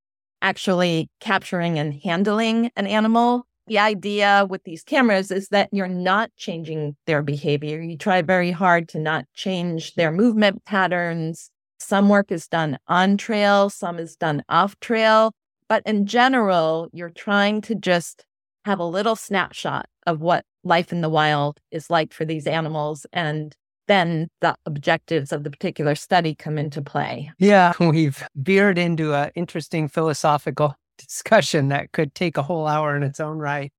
actually 0.42 1.08
capturing 1.20 1.78
and 1.78 1.94
handling 2.04 2.70
an 2.76 2.86
animal. 2.86 3.45
The 3.66 3.78
idea 3.78 4.46
with 4.48 4.62
these 4.64 4.82
cameras 4.82 5.30
is 5.30 5.48
that 5.48 5.68
you're 5.72 5.88
not 5.88 6.30
changing 6.36 6.96
their 7.06 7.22
behavior. 7.22 7.80
You 7.80 7.96
try 7.96 8.22
very 8.22 8.52
hard 8.52 8.88
to 8.90 8.98
not 8.98 9.24
change 9.34 9.94
their 9.94 10.12
movement 10.12 10.64
patterns. 10.64 11.50
Some 11.78 12.08
work 12.08 12.30
is 12.30 12.46
done 12.46 12.78
on 12.86 13.16
trail, 13.16 13.68
some 13.68 13.98
is 13.98 14.16
done 14.16 14.42
off 14.48 14.78
trail. 14.80 15.32
But 15.68 15.82
in 15.84 16.06
general, 16.06 16.88
you're 16.92 17.10
trying 17.10 17.60
to 17.62 17.74
just 17.74 18.24
have 18.64 18.78
a 18.78 18.84
little 18.84 19.16
snapshot 19.16 19.86
of 20.06 20.20
what 20.20 20.44
life 20.62 20.92
in 20.92 21.00
the 21.00 21.08
wild 21.08 21.60
is 21.70 21.90
like 21.90 22.12
for 22.12 22.24
these 22.24 22.46
animals. 22.46 23.04
And 23.12 23.54
then 23.88 24.28
the 24.40 24.56
objectives 24.64 25.32
of 25.32 25.44
the 25.44 25.50
particular 25.50 25.94
study 25.94 26.34
come 26.34 26.58
into 26.58 26.82
play. 26.82 27.30
Yeah, 27.38 27.72
we've 27.80 28.26
veered 28.36 28.78
into 28.78 29.14
an 29.14 29.30
interesting 29.34 29.88
philosophical 29.88 30.76
discussion 30.98 31.68
that 31.68 31.92
could 31.92 32.14
take 32.14 32.36
a 32.36 32.42
whole 32.42 32.66
hour 32.66 32.96
in 32.96 33.02
its 33.02 33.20
own 33.20 33.38
right. 33.38 33.72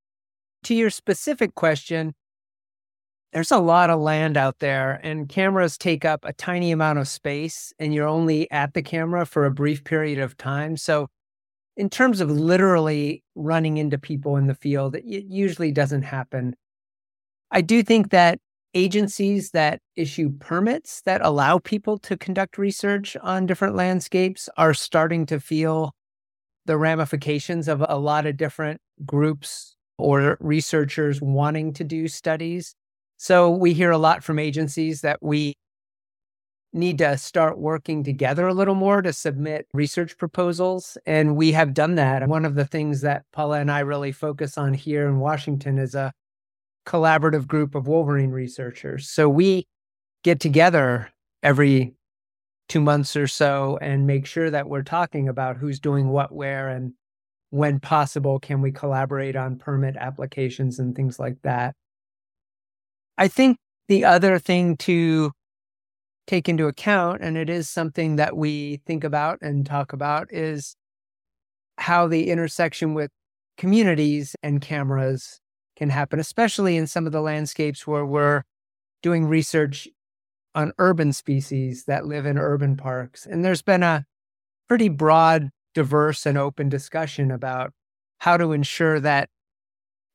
To 0.63 0.75
your 0.75 0.89
specific 0.89 1.55
question, 1.55 2.13
there's 3.33 3.51
a 3.51 3.59
lot 3.59 3.89
of 3.89 3.99
land 3.99 4.37
out 4.37 4.59
there, 4.59 4.99
and 5.03 5.27
cameras 5.29 5.77
take 5.77 6.05
up 6.05 6.21
a 6.23 6.33
tiny 6.33 6.71
amount 6.71 6.99
of 6.99 7.07
space, 7.07 7.73
and 7.79 7.93
you're 7.93 8.07
only 8.07 8.49
at 8.51 8.73
the 8.73 8.81
camera 8.81 9.25
for 9.25 9.45
a 9.45 9.51
brief 9.51 9.83
period 9.83 10.19
of 10.19 10.37
time. 10.37 10.77
So, 10.77 11.07
in 11.77 11.89
terms 11.89 12.21
of 12.21 12.31
literally 12.31 13.23
running 13.35 13.77
into 13.77 13.97
people 13.99 14.37
in 14.37 14.47
the 14.47 14.55
field, 14.55 14.95
it 14.95 15.25
usually 15.27 15.71
doesn't 15.71 16.03
happen. 16.03 16.55
I 17.51 17.61
do 17.61 17.83
think 17.83 18.11
that 18.11 18.39
agencies 18.73 19.51
that 19.51 19.81
issue 19.95 20.31
permits 20.39 21.01
that 21.01 21.21
allow 21.21 21.59
people 21.59 21.97
to 21.99 22.17
conduct 22.17 22.57
research 22.57 23.17
on 23.21 23.45
different 23.45 23.75
landscapes 23.75 24.49
are 24.57 24.73
starting 24.73 25.25
to 25.27 25.39
feel 25.39 25.93
the 26.67 26.77
ramifications 26.77 27.67
of 27.67 27.83
a 27.87 27.97
lot 27.97 28.25
of 28.25 28.37
different 28.37 28.79
groups 29.05 29.75
or 29.97 30.37
researchers 30.39 31.21
wanting 31.21 31.73
to 31.73 31.83
do 31.83 32.07
studies. 32.07 32.75
So 33.17 33.49
we 33.49 33.73
hear 33.73 33.91
a 33.91 33.97
lot 33.97 34.23
from 34.23 34.37
agencies 34.37 35.01
that 35.01 35.17
we 35.21 35.55
need 36.73 36.99
to 36.99 37.17
start 37.17 37.57
working 37.57 38.03
together 38.03 38.47
a 38.47 38.53
little 38.53 38.75
more 38.75 39.01
to 39.01 39.11
submit 39.11 39.67
research 39.73 40.17
proposals. 40.17 40.97
And 41.05 41.35
we 41.35 41.51
have 41.53 41.73
done 41.73 41.95
that. 41.95 42.27
One 42.27 42.45
of 42.45 42.55
the 42.55 42.65
things 42.65 43.01
that 43.01 43.23
Paula 43.33 43.59
and 43.59 43.71
I 43.71 43.79
really 43.79 44.11
focus 44.11 44.57
on 44.57 44.73
here 44.73 45.07
in 45.07 45.19
Washington 45.19 45.79
is 45.79 45.95
a 45.95 46.13
collaborative 46.85 47.47
group 47.47 47.73
of 47.73 47.87
Wolverine 47.87 48.31
researchers. 48.31 49.09
So 49.09 49.27
we 49.27 49.65
get 50.23 50.39
together 50.39 51.09
every 51.41 51.95
two 52.69 52.81
months 52.81 53.15
or 53.15 53.27
so 53.27 53.77
and 53.81 54.05
make 54.05 54.25
sure 54.25 54.49
that 54.49 54.67
we're 54.67 54.83
talking 54.83 55.27
about 55.27 55.57
who's 55.57 55.79
doing 55.79 56.09
what 56.09 56.31
where 56.33 56.69
and 56.69 56.93
when 57.49 57.79
possible 57.79 58.39
can 58.39 58.61
we 58.61 58.71
collaborate 58.71 59.35
on 59.35 59.57
permit 59.57 59.95
applications 59.95 60.79
and 60.79 60.95
things 60.95 61.19
like 61.19 61.37
that. 61.43 61.73
I 63.17 63.27
think 63.27 63.57
the 63.87 64.03
other 64.05 64.37
thing 64.37 64.77
to 64.77 65.31
take 66.27 66.49
into 66.49 66.67
account, 66.67 67.21
and 67.21 67.37
it 67.37 67.49
is 67.49 67.69
something 67.69 68.17
that 68.17 68.35
we 68.35 68.81
think 68.85 69.03
about 69.05 69.39
and 69.41 69.65
talk 69.65 69.93
about, 69.93 70.27
is 70.31 70.75
how 71.77 72.07
the 72.07 72.29
intersection 72.29 72.93
with 72.93 73.09
communities 73.57 74.35
and 74.43 74.61
cameras 74.61 75.39
can 75.77 75.89
happen, 75.89 76.19
especially 76.19 76.75
in 76.75 76.85
some 76.85 77.05
of 77.05 77.13
the 77.13 77.21
landscapes 77.21 77.87
where 77.87 78.05
we're 78.05 78.43
doing 79.01 79.25
research 79.25 79.87
on 80.57 80.73
urban 80.79 81.13
species 81.13 81.85
that 81.85 82.07
live 82.07 82.25
in 82.25 82.39
urban 82.39 82.75
parks. 82.75 83.27
And 83.27 83.45
there's 83.45 83.61
been 83.61 83.83
a 83.83 84.05
pretty 84.67 84.89
broad, 84.89 85.51
diverse, 85.75 86.25
and 86.25 86.35
open 86.35 86.67
discussion 86.67 87.29
about 87.29 87.73
how 88.17 88.37
to 88.37 88.53
ensure 88.53 88.99
that 88.99 89.29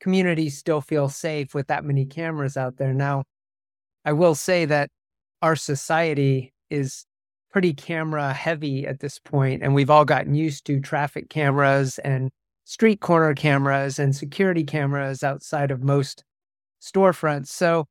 communities 0.00 0.58
still 0.58 0.80
feel 0.80 1.08
safe 1.08 1.54
with 1.54 1.68
that 1.68 1.84
many 1.84 2.04
cameras 2.04 2.56
out 2.56 2.76
there. 2.76 2.92
Now, 2.92 3.22
I 4.04 4.14
will 4.14 4.34
say 4.34 4.64
that 4.64 4.90
our 5.42 5.54
society 5.54 6.52
is 6.70 7.06
pretty 7.52 7.72
camera 7.72 8.32
heavy 8.32 8.84
at 8.84 8.98
this 8.98 9.20
point, 9.20 9.62
and 9.62 9.76
we've 9.76 9.90
all 9.90 10.04
gotten 10.04 10.34
used 10.34 10.64
to 10.64 10.80
traffic 10.80 11.28
cameras 11.30 12.00
and 12.00 12.32
street 12.64 12.98
corner 12.98 13.32
cameras 13.34 14.00
and 14.00 14.16
security 14.16 14.64
cameras 14.64 15.22
outside 15.22 15.70
of 15.70 15.84
most 15.84 16.24
storefronts. 16.80 17.46
So 17.46 17.86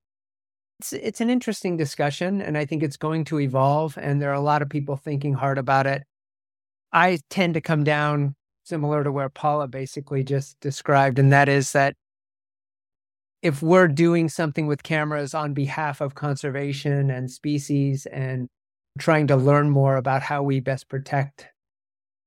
it's 0.81 0.93
it's 0.93 1.21
an 1.21 1.29
interesting 1.29 1.77
discussion 1.77 2.41
and 2.41 2.57
I 2.57 2.65
think 2.65 2.81
it's 2.81 2.97
going 2.97 3.23
to 3.25 3.39
evolve 3.39 3.99
and 3.99 4.19
there 4.19 4.31
are 4.31 4.33
a 4.33 4.41
lot 4.41 4.63
of 4.63 4.69
people 4.69 4.97
thinking 4.97 5.35
hard 5.35 5.59
about 5.59 5.85
it. 5.85 6.03
I 6.91 7.19
tend 7.29 7.53
to 7.53 7.61
come 7.61 7.83
down 7.83 8.35
similar 8.63 9.03
to 9.03 9.11
where 9.11 9.29
Paula 9.29 9.67
basically 9.67 10.23
just 10.23 10.59
described 10.59 11.19
and 11.19 11.31
that 11.31 11.47
is 11.47 11.73
that 11.73 11.93
if 13.43 13.61
we're 13.61 13.87
doing 13.87 14.27
something 14.27 14.65
with 14.65 14.81
cameras 14.81 15.35
on 15.35 15.53
behalf 15.53 16.01
of 16.01 16.15
conservation 16.15 17.11
and 17.11 17.29
species 17.29 18.07
and 18.07 18.47
trying 18.97 19.27
to 19.27 19.35
learn 19.35 19.69
more 19.69 19.97
about 19.97 20.23
how 20.23 20.41
we 20.41 20.59
best 20.59 20.89
protect 20.89 21.47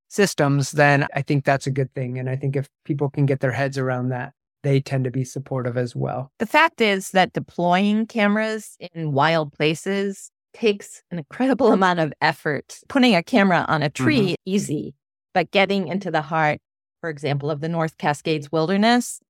systems, 0.08 0.72
then 0.72 1.08
I 1.12 1.22
think 1.22 1.44
that's 1.44 1.66
a 1.66 1.72
good 1.72 1.92
thing. 1.94 2.18
And 2.18 2.30
I 2.30 2.36
think 2.36 2.54
if 2.54 2.68
people 2.84 3.10
can 3.10 3.26
get 3.26 3.40
their 3.40 3.52
heads 3.52 3.78
around 3.78 4.10
that, 4.10 4.32
they 4.64 4.80
tend 4.80 5.04
to 5.04 5.10
be 5.10 5.24
supportive 5.24 5.76
as 5.76 5.94
well. 5.94 6.32
The 6.38 6.46
fact 6.46 6.80
is 6.80 7.10
that 7.10 7.32
deploying 7.32 8.06
cameras 8.06 8.76
in 8.92 9.12
wild 9.12 9.52
places 9.52 10.30
takes 10.52 11.02
an 11.10 11.18
incredible 11.18 11.72
amount 11.72 12.00
of 12.00 12.12
effort. 12.20 12.80
Putting 12.88 13.14
a 13.14 13.22
camera 13.22 13.64
on 13.68 13.82
a 13.82 13.90
tree, 13.90 14.32
mm-hmm. 14.32 14.50
easy, 14.50 14.94
but 15.32 15.52
getting 15.52 15.86
into 15.86 16.10
the 16.10 16.22
heart, 16.22 16.58
for 17.00 17.10
example, 17.10 17.50
of 17.50 17.60
the 17.60 17.68
North 17.68 17.98
Cascades 17.98 18.50
wilderness 18.50 19.20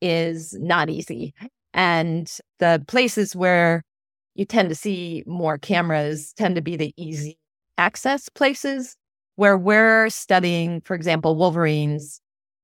is 0.00 0.54
not 0.54 0.88
easy. 0.88 1.34
And 1.72 2.30
the 2.60 2.82
places 2.86 3.34
where 3.34 3.82
you 4.34 4.44
tend 4.44 4.68
to 4.68 4.74
see 4.74 5.24
more 5.26 5.58
cameras 5.58 6.32
tend 6.32 6.56
to 6.56 6.62
be 6.62 6.76
the 6.76 6.94
easy 6.96 7.38
access 7.78 8.28
places 8.28 8.96
where 9.36 9.58
we're 9.58 10.08
studying, 10.10 10.80
for 10.82 10.94
example, 10.94 11.36
wolverines. 11.36 12.20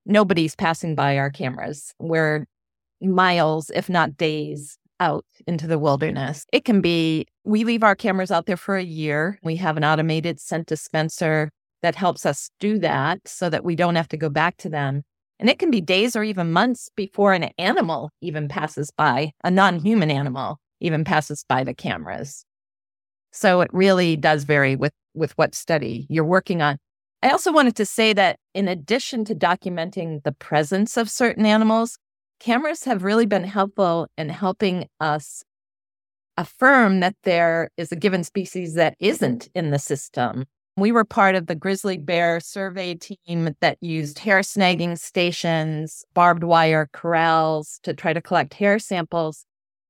Nobody's 0.06 0.56
passing 0.56 0.94
by 0.94 1.18
our 1.18 1.30
cameras. 1.30 1.94
We're 1.98 2.46
miles, 3.00 3.70
if 3.74 3.88
not 3.88 4.16
days, 4.16 4.78
out 4.98 5.24
into 5.46 5.66
the 5.66 5.78
wilderness. 5.78 6.44
It 6.52 6.64
can 6.64 6.80
be, 6.80 7.26
we 7.44 7.64
leave 7.64 7.82
our 7.82 7.96
cameras 7.96 8.30
out 8.30 8.46
there 8.46 8.56
for 8.56 8.76
a 8.76 8.84
year. 8.84 9.38
We 9.42 9.56
have 9.56 9.76
an 9.76 9.84
automated 9.84 10.40
scent 10.40 10.66
dispenser 10.66 11.50
that 11.82 11.96
helps 11.96 12.26
us 12.26 12.50
do 12.60 12.78
that 12.78 13.20
so 13.26 13.48
that 13.48 13.64
we 13.64 13.74
don't 13.74 13.96
have 13.96 14.08
to 14.08 14.16
go 14.16 14.28
back 14.28 14.58
to 14.58 14.68
them. 14.68 15.02
And 15.38 15.48
it 15.48 15.58
can 15.58 15.70
be 15.70 15.80
days 15.80 16.14
or 16.14 16.22
even 16.22 16.52
months 16.52 16.90
before 16.94 17.32
an 17.32 17.44
animal 17.56 18.10
even 18.20 18.46
passes 18.46 18.90
by, 18.90 19.32
a 19.42 19.50
non 19.50 19.78
human 19.78 20.10
animal 20.10 20.58
even 20.80 21.02
passes 21.02 21.44
by 21.48 21.64
the 21.64 21.74
cameras. 21.74 22.44
So 23.32 23.62
it 23.62 23.70
really 23.72 24.16
does 24.16 24.44
vary 24.44 24.76
with, 24.76 24.92
with 25.14 25.32
what 25.38 25.54
study 25.54 26.06
you're 26.10 26.24
working 26.24 26.60
on. 26.60 26.76
I 27.22 27.30
also 27.30 27.52
wanted 27.52 27.76
to 27.76 27.86
say 27.86 28.12
that 28.14 28.38
in 28.54 28.68
addition 28.68 29.24
to 29.26 29.34
documenting 29.34 30.22
the 30.22 30.32
presence 30.32 30.96
of 30.96 31.10
certain 31.10 31.44
animals, 31.44 31.98
cameras 32.38 32.84
have 32.84 33.04
really 33.04 33.26
been 33.26 33.44
helpful 33.44 34.08
in 34.16 34.30
helping 34.30 34.88
us 35.00 35.44
affirm 36.36 37.00
that 37.00 37.16
there 37.24 37.70
is 37.76 37.92
a 37.92 37.96
given 37.96 38.24
species 38.24 38.74
that 38.74 38.94
isn't 38.98 39.50
in 39.54 39.70
the 39.70 39.78
system 39.78 40.46
we 40.80 40.92
were 40.92 41.04
part 41.04 41.34
of 41.34 41.46
the 41.46 41.54
grizzly 41.54 41.98
bear 41.98 42.40
survey 42.40 42.94
team 42.94 43.54
that 43.60 43.76
used 43.80 44.20
hair 44.20 44.40
snagging 44.40 44.98
stations, 44.98 46.04
barbed 46.14 46.42
wire 46.42 46.88
corrals 46.92 47.80
to 47.82 47.92
try 47.92 48.12
to 48.12 48.22
collect 48.22 48.54
hair 48.54 48.78
samples 48.78 49.44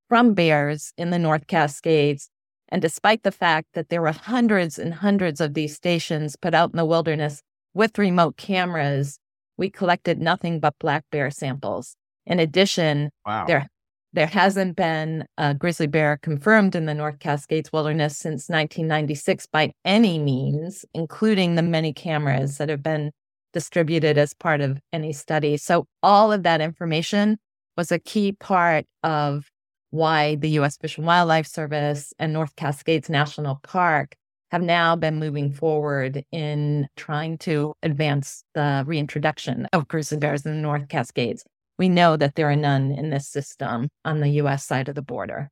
from 0.09 0.35
bears 0.35 0.93
in 0.97 1.11
the 1.11 1.19
North 1.19 1.47
Cascades. 1.47 2.29
And 2.71 2.81
despite 2.81 3.23
the 3.23 3.33
fact 3.33 3.69
that 3.75 3.89
there 3.89 4.03
were 4.03 4.13
hundreds 4.13 4.79
and 4.79 4.95
hundreds 4.95 5.41
of 5.41 5.55
these 5.55 5.75
stations 5.75 6.37
put 6.37 6.55
out 6.55 6.71
in 6.71 6.77
the 6.77 6.85
wilderness 6.85 7.43
with 7.75 7.99
remote 7.99 8.37
cameras, 8.37 9.19
we 9.57 9.71
collected 9.71 10.21
nothing 10.21 10.61
but 10.61 10.75
black 10.79 11.05
bear 11.11 11.31
samples. 11.31 11.97
In 12.27 12.39
addition, 12.39 13.11
wow. 13.27 13.45
there 13.47 13.69
there 14.13 14.27
hasn't 14.27 14.75
been 14.77 15.25
a 15.39 15.55
grizzly 15.55 15.87
bear 15.87 16.19
confirmed 16.21 16.75
in 16.75 16.87
the 16.87 16.95
North 16.95 17.21
Cascades 17.21 17.73
wilderness 17.73 18.17
since 18.17 18.49
1996 18.49 19.47
by 19.47 19.73
any 19.85 20.19
means, 20.19 20.85
including 20.95 21.55
the 21.55 21.63
many 21.63 21.93
cameras 21.93 22.59
that 22.59 22.69
have 22.69 22.83
been 22.83 23.13
distributed 23.53 24.19
as 24.19 24.35
part 24.35 24.61
of 24.61 24.81
any 24.93 25.13
study. 25.13 25.57
So 25.57 25.87
all 26.03 26.33
of 26.33 26.43
that 26.43 26.61
information 26.61 27.39
was 27.77 27.93
a 27.93 28.01
key 28.01 28.33
part 28.33 28.85
of 29.05 29.47
why 29.91 30.37
the 30.37 30.51
U.S. 30.51 30.77
Fish 30.77 30.97
and 30.97 31.07
Wildlife 31.07 31.47
Service 31.47 32.13
and 32.19 32.33
North 32.33 32.57
Cascades 32.57 33.11
National 33.11 33.61
Park 33.63 34.17
have 34.51 34.63
now 34.63 34.97
been 34.97 35.19
moving 35.19 35.53
forward 35.53 36.25
in 36.33 36.89
trying 36.97 37.39
to 37.39 37.75
advance 37.83 38.45
the 38.55 38.83
reintroduction 38.87 39.67
of 39.73 39.89
grizzly 39.89 40.19
bears 40.19 40.45
in 40.45 40.53
the 40.53 40.61
North 40.61 40.89
Cascades. 40.89 41.45
We 41.79 41.89
know 41.89 42.17
that 42.17 42.35
there 42.35 42.51
are 42.51 42.57
none 42.57 42.91
in 42.93 43.11
this 43.11 43.29
system 43.29 43.89
on 44.05 44.21
the 44.21 44.29
U.S. 44.29 44.65
side 44.65 44.89
of 44.89 44.95
the 44.95 45.03
border. 45.03 45.51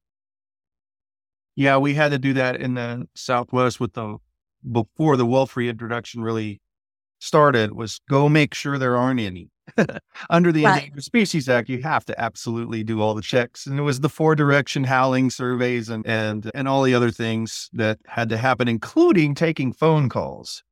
Yeah, 1.55 1.79
we 1.79 1.95
had 1.95 2.11
to 2.11 2.19
do 2.19 2.33
that 2.35 2.61
in 2.61 2.75
the 2.75 3.09
Southwest 3.15 3.81
with 3.81 3.95
the 3.95 4.19
before 4.71 5.17
the 5.17 5.27
wolf 5.27 5.57
reintroduction 5.57 6.21
really 6.21 6.61
started 7.21 7.73
was 7.73 8.01
go 8.09 8.29
make 8.29 8.55
sure 8.55 8.79
there 8.79 8.97
aren't 8.97 9.21
any. 9.21 9.49
Under 10.31 10.53
the 10.53 10.65
right. 10.65 10.85
Endangered 10.85 11.05
Species 11.05 11.49
Act, 11.49 11.69
you 11.69 11.83
have 11.83 12.05
to 12.07 12.21
absolutely 12.21 12.85
do 12.85 13.01
all 13.01 13.15
the 13.15 13.23
checks. 13.23 13.67
And 13.67 13.79
it 13.79 13.83
was 13.83 14.01
the 14.01 14.09
four 14.09 14.35
direction 14.35 14.85
howling 14.85 15.31
surveys 15.31 15.89
and, 15.89 16.07
and, 16.07 16.51
and 16.55 16.69
all 16.69 16.83
the 16.83 16.95
other 16.95 17.11
things 17.11 17.69
that 17.73 17.99
had 18.07 18.29
to 18.31 18.37
happen, 18.37 18.69
including 18.69 19.35
taking 19.35 19.73
phone 19.73 20.09
calls 20.09 20.63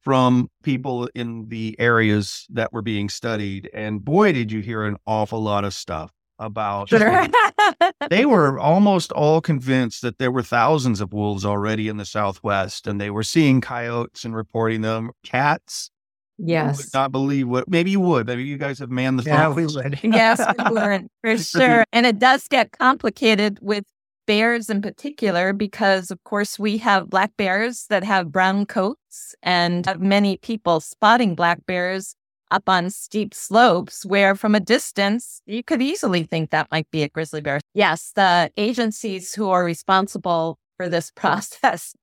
from 0.00 0.50
people 0.62 1.08
in 1.14 1.48
the 1.48 1.76
areas 1.78 2.46
that 2.50 2.72
were 2.72 2.82
being 2.82 3.08
studied. 3.08 3.70
And 3.72 4.04
boy, 4.04 4.32
did 4.32 4.50
you 4.50 4.60
hear 4.60 4.84
an 4.84 4.96
awful 5.06 5.40
lot 5.40 5.64
of 5.64 5.72
stuff 5.74 6.12
about 6.38 6.88
sure. 6.88 7.26
they 8.10 8.26
were 8.26 8.58
almost 8.58 9.12
all 9.12 9.40
convinced 9.40 10.02
that 10.02 10.18
there 10.18 10.30
were 10.30 10.42
thousands 10.42 11.00
of 11.00 11.12
wolves 11.12 11.44
already 11.44 11.88
in 11.88 11.98
the 11.98 12.04
southwest 12.04 12.86
and 12.86 13.00
they 13.00 13.10
were 13.10 13.22
seeing 13.22 13.60
coyotes 13.60 14.24
and 14.24 14.34
reporting 14.34 14.80
them 14.80 15.10
cats 15.22 15.90
Yes. 16.38 16.78
I 16.78 16.82
would 16.82 16.94
not 16.94 17.12
believe 17.12 17.48
what 17.48 17.68
maybe 17.68 17.90
you 17.90 18.00
would. 18.00 18.26
Maybe 18.26 18.44
you 18.44 18.56
guys 18.56 18.78
have 18.78 18.90
manned 18.90 19.18
the 19.18 19.24
yeah, 19.24 19.52
phones. 19.52 19.56
we 19.56 19.82
would. 19.82 20.00
yes, 20.02 20.38
we 20.58 20.74
would 20.74 21.08
for 21.22 21.38
sure. 21.38 21.84
And 21.92 22.06
it 22.06 22.18
does 22.18 22.48
get 22.48 22.72
complicated 22.72 23.58
with 23.62 23.84
bears 24.26 24.70
in 24.70 24.80
particular 24.80 25.52
because 25.52 26.10
of 26.10 26.22
course 26.24 26.58
we 26.58 26.78
have 26.78 27.10
black 27.10 27.32
bears 27.36 27.86
that 27.90 28.04
have 28.04 28.30
brown 28.30 28.64
coats 28.64 29.34
and 29.42 29.88
many 29.98 30.36
people 30.36 30.78
spotting 30.78 31.34
black 31.34 31.66
bears 31.66 32.14
up 32.52 32.68
on 32.68 32.90
steep 32.90 33.34
slopes 33.34 34.04
where 34.04 34.36
from 34.36 34.54
a 34.54 34.60
distance 34.60 35.40
you 35.46 35.64
could 35.64 35.82
easily 35.82 36.22
think 36.22 36.50
that 36.50 36.68
might 36.70 36.88
be 36.90 37.02
a 37.02 37.08
grizzly 37.08 37.40
bear. 37.40 37.60
Yes, 37.74 38.12
the 38.14 38.50
agencies 38.56 39.34
who 39.34 39.50
are 39.50 39.64
responsible 39.64 40.58
for 40.76 40.88
this 40.88 41.10
process 41.16 41.94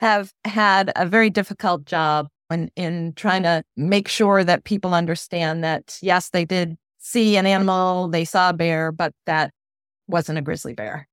have 0.00 0.32
had 0.44 0.92
a 0.94 1.06
very 1.06 1.30
difficult 1.30 1.86
job 1.86 2.28
in, 2.50 2.70
in 2.76 3.12
trying 3.14 3.42
to 3.44 3.62
make 3.76 4.08
sure 4.08 4.44
that 4.44 4.64
people 4.64 4.94
understand 4.94 5.64
that, 5.64 5.98
yes, 6.02 6.30
they 6.30 6.44
did 6.44 6.76
see 6.98 7.36
an 7.36 7.46
animal, 7.46 8.08
they 8.08 8.24
saw 8.24 8.50
a 8.50 8.52
bear, 8.52 8.92
but 8.92 9.12
that 9.26 9.52
wasn't 10.06 10.38
a 10.38 10.42
grizzly 10.42 10.74
bear. 10.74 11.08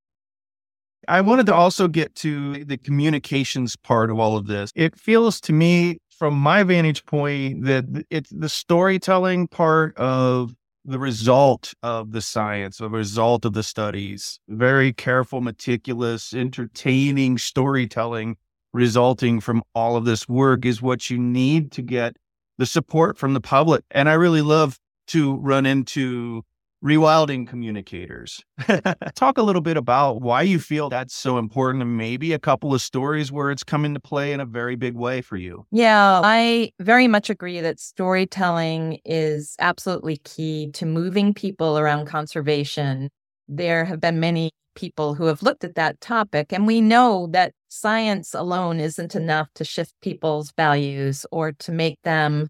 I 1.07 1.21
wanted 1.21 1.47
to 1.47 1.55
also 1.55 1.87
get 1.87 2.13
to 2.15 2.63
the 2.63 2.77
communications 2.77 3.75
part 3.75 4.11
of 4.11 4.19
all 4.19 4.37
of 4.37 4.47
this. 4.47 4.71
It 4.75 4.97
feels 4.99 5.41
to 5.41 5.53
me, 5.53 5.97
from 6.09 6.35
my 6.35 6.63
vantage 6.63 7.05
point, 7.05 7.65
that 7.65 8.05
it's 8.09 8.29
the 8.29 8.49
storytelling 8.49 9.47
part 9.47 9.97
of 9.97 10.53
the 10.85 10.99
result 10.99 11.73
of 11.83 12.11
the 12.11 12.21
science, 12.21 12.77
the 12.77 12.89
result 12.89 13.45
of 13.45 13.53
the 13.53 13.63
studies, 13.63 14.39
very 14.47 14.93
careful, 14.93 15.41
meticulous, 15.41 16.33
entertaining 16.33 17.37
storytelling 17.37 18.37
resulting 18.73 19.39
from 19.39 19.63
all 19.75 19.95
of 19.95 20.05
this 20.05 20.27
work 20.27 20.65
is 20.65 20.81
what 20.81 21.09
you 21.09 21.17
need 21.17 21.71
to 21.73 21.81
get 21.81 22.15
the 22.57 22.65
support 22.65 23.17
from 23.17 23.33
the 23.33 23.41
public. 23.41 23.83
And 23.91 24.09
I 24.09 24.13
really 24.13 24.41
love 24.41 24.79
to 25.07 25.35
run 25.37 25.65
into 25.65 26.43
rewilding 26.83 27.47
communicators. 27.47 28.43
Talk 29.15 29.37
a 29.37 29.43
little 29.43 29.61
bit 29.61 29.77
about 29.77 30.21
why 30.21 30.41
you 30.41 30.57
feel 30.57 30.89
that's 30.89 31.13
so 31.13 31.37
important 31.37 31.81
and 31.83 31.95
maybe 31.95 32.33
a 32.33 32.39
couple 32.39 32.73
of 32.73 32.81
stories 32.81 33.31
where 33.31 33.51
it's 33.51 33.63
come 33.63 33.85
into 33.85 33.99
play 33.99 34.33
in 34.33 34.39
a 34.39 34.45
very 34.45 34.75
big 34.75 34.95
way 34.95 35.21
for 35.21 35.37
you. 35.37 35.65
Yeah, 35.71 36.21
I 36.23 36.71
very 36.79 37.07
much 37.07 37.29
agree 37.29 37.61
that 37.61 37.79
storytelling 37.79 38.99
is 39.05 39.55
absolutely 39.59 40.17
key 40.17 40.71
to 40.73 40.85
moving 40.85 41.33
people 41.33 41.77
around 41.77 42.07
conservation. 42.07 43.09
There 43.47 43.85
have 43.85 43.99
been 43.99 44.19
many 44.19 44.51
people 44.75 45.13
who 45.13 45.25
have 45.25 45.43
looked 45.43 45.63
at 45.63 45.75
that 45.75 46.01
topic. 46.01 46.51
And 46.53 46.65
we 46.65 46.81
know 46.81 47.27
that 47.31 47.53
science 47.71 48.33
alone 48.33 48.79
isn't 48.79 49.15
enough 49.15 49.47
to 49.55 49.63
shift 49.63 49.93
people's 50.01 50.51
values 50.57 51.25
or 51.31 51.51
to 51.53 51.71
make 51.71 52.01
them 52.03 52.47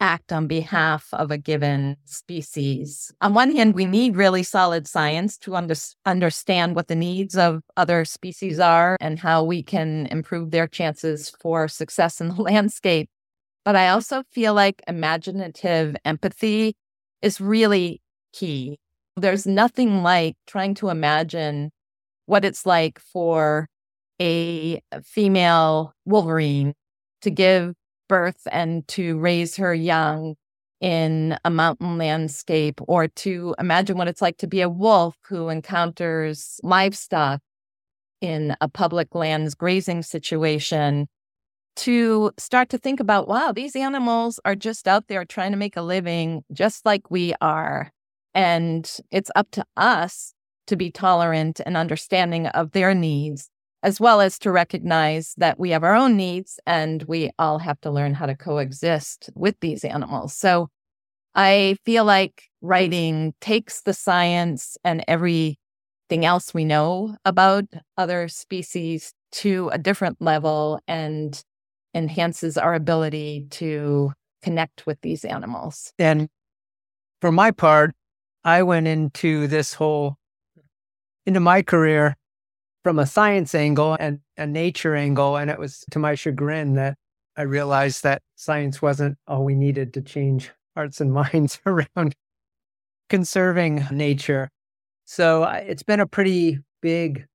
act 0.00 0.32
on 0.32 0.46
behalf 0.46 1.08
of 1.12 1.30
a 1.30 1.36
given 1.36 1.96
species. 2.06 3.12
On 3.20 3.34
one 3.34 3.54
hand, 3.54 3.74
we 3.74 3.84
need 3.84 4.16
really 4.16 4.42
solid 4.42 4.86
science 4.86 5.36
to 5.38 5.56
under- 5.56 5.74
understand 6.06 6.74
what 6.74 6.88
the 6.88 6.96
needs 6.96 7.36
of 7.36 7.60
other 7.76 8.04
species 8.04 8.58
are 8.58 8.96
and 9.00 9.18
how 9.18 9.44
we 9.44 9.62
can 9.62 10.06
improve 10.06 10.50
their 10.50 10.66
chances 10.66 11.30
for 11.40 11.68
success 11.68 12.20
in 12.20 12.28
the 12.28 12.42
landscape. 12.50 13.10
But 13.64 13.76
I 13.76 13.88
also 13.90 14.22
feel 14.30 14.54
like 14.54 14.82
imaginative 14.88 15.96
empathy 16.04 16.76
is 17.20 17.40
really 17.40 18.00
key 18.32 18.78
there's 19.16 19.46
nothing 19.46 20.02
like 20.02 20.36
trying 20.46 20.74
to 20.74 20.88
imagine 20.88 21.70
what 22.26 22.44
it's 22.44 22.64
like 22.64 22.98
for 22.98 23.66
a 24.20 24.80
female 25.02 25.94
wolverine 26.04 26.74
to 27.22 27.30
give 27.30 27.74
birth 28.08 28.46
and 28.50 28.86
to 28.88 29.18
raise 29.18 29.56
her 29.56 29.74
young 29.74 30.34
in 30.80 31.38
a 31.44 31.50
mountain 31.50 31.98
landscape, 31.98 32.80
or 32.88 33.06
to 33.08 33.54
imagine 33.58 33.98
what 33.98 34.08
it's 34.08 34.22
like 34.22 34.38
to 34.38 34.46
be 34.46 34.62
a 34.62 34.68
wolf 34.68 35.14
who 35.28 35.48
encounters 35.48 36.58
livestock 36.62 37.40
in 38.20 38.56
a 38.60 38.68
public 38.68 39.14
lands 39.14 39.54
grazing 39.54 40.02
situation. 40.02 41.06
To 41.76 42.32
start 42.36 42.68
to 42.70 42.78
think 42.78 42.98
about, 42.98 43.28
wow, 43.28 43.52
these 43.52 43.76
animals 43.76 44.40
are 44.44 44.56
just 44.56 44.88
out 44.88 45.06
there 45.08 45.24
trying 45.24 45.52
to 45.52 45.56
make 45.56 45.76
a 45.76 45.82
living 45.82 46.42
just 46.52 46.84
like 46.84 47.10
we 47.10 47.32
are. 47.40 47.90
And 48.34 48.90
it's 49.10 49.30
up 49.36 49.50
to 49.52 49.64
us 49.76 50.34
to 50.66 50.76
be 50.76 50.90
tolerant 50.90 51.60
and 51.64 51.76
understanding 51.76 52.46
of 52.48 52.72
their 52.72 52.94
needs, 52.94 53.48
as 53.82 54.00
well 54.00 54.20
as 54.20 54.38
to 54.40 54.52
recognize 54.52 55.34
that 55.38 55.58
we 55.58 55.70
have 55.70 55.84
our 55.84 55.94
own 55.94 56.16
needs 56.16 56.60
and 56.66 57.02
we 57.04 57.30
all 57.38 57.58
have 57.58 57.80
to 57.80 57.90
learn 57.90 58.14
how 58.14 58.26
to 58.26 58.36
coexist 58.36 59.30
with 59.34 59.58
these 59.60 59.84
animals. 59.84 60.34
So 60.34 60.68
I 61.34 61.76
feel 61.84 62.04
like 62.04 62.44
writing 62.60 63.34
takes 63.40 63.82
the 63.82 63.94
science 63.94 64.76
and 64.84 65.02
everything 65.08 65.56
else 66.10 66.52
we 66.52 66.64
know 66.64 67.16
about 67.24 67.64
other 67.96 68.28
species 68.28 69.12
to 69.32 69.70
a 69.72 69.78
different 69.78 70.20
level 70.20 70.80
and 70.86 71.42
enhances 71.94 72.58
our 72.58 72.74
ability 72.74 73.46
to 73.50 74.12
connect 74.42 74.86
with 74.86 75.00
these 75.00 75.24
animals. 75.24 75.92
And 75.98 76.28
for 77.20 77.32
my 77.32 77.50
part, 77.50 77.94
I 78.44 78.62
went 78.62 78.86
into 78.86 79.46
this 79.46 79.74
whole, 79.74 80.16
into 81.26 81.40
my 81.40 81.62
career 81.62 82.16
from 82.82 82.98
a 82.98 83.06
science 83.06 83.54
angle 83.54 83.96
and 83.98 84.20
a 84.36 84.46
nature 84.46 84.94
angle. 84.94 85.36
And 85.36 85.50
it 85.50 85.58
was 85.58 85.84
to 85.90 85.98
my 85.98 86.14
chagrin 86.14 86.74
that 86.74 86.96
I 87.36 87.42
realized 87.42 88.02
that 88.02 88.22
science 88.36 88.82
wasn't 88.82 89.18
all 89.26 89.44
we 89.44 89.54
needed 89.54 89.94
to 89.94 90.02
change 90.02 90.50
hearts 90.74 91.00
and 91.00 91.12
minds 91.22 91.60
around 91.66 92.14
conserving 93.08 93.86
nature. 93.90 94.50
So 95.04 95.44
it's 95.44 95.82
been 95.82 96.00
a 96.00 96.06
pretty 96.06 96.60
big 96.80 97.26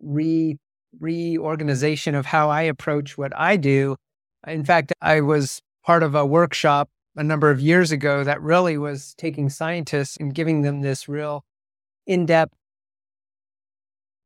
re 0.00 0.58
reorganization 1.00 2.14
of 2.14 2.26
how 2.26 2.50
I 2.50 2.62
approach 2.62 3.16
what 3.16 3.32
I 3.34 3.56
do. 3.56 3.96
In 4.46 4.64
fact, 4.64 4.92
I 5.00 5.20
was 5.20 5.60
part 5.84 6.02
of 6.02 6.14
a 6.14 6.26
workshop 6.26 6.90
a 7.16 7.22
number 7.22 7.50
of 7.50 7.60
years 7.60 7.92
ago 7.92 8.24
that 8.24 8.40
really 8.40 8.78
was 8.78 9.14
taking 9.16 9.48
scientists 9.48 10.16
and 10.16 10.34
giving 10.34 10.62
them 10.62 10.80
this 10.80 11.08
real 11.08 11.44
in 12.06 12.26
depth, 12.26 12.54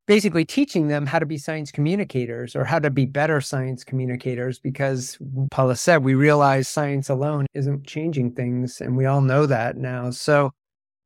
basically 0.07 0.45
teaching 0.45 0.89
them 0.89 1.07
how 1.07 1.19
to 1.19 1.27
be 1.27 1.39
science 1.39 1.71
communicators 1.73 2.55
or 2.55 2.65
how 2.65 2.79
to 2.79 2.91
be 2.91 3.07
better 3.07 3.41
science 3.41 3.85
communicators. 3.85 4.59
Because 4.59 5.19
Paula 5.51 5.77
said, 5.77 6.05
we 6.05 6.15
realize 6.15 6.69
science 6.69 7.09
alone 7.09 7.47
isn't 7.55 7.87
changing 7.87 8.33
things. 8.33 8.81
And 8.81 8.97
we 8.97 9.07
all 9.07 9.21
know 9.21 9.47
that 9.47 9.77
now. 9.77 10.11
So 10.11 10.53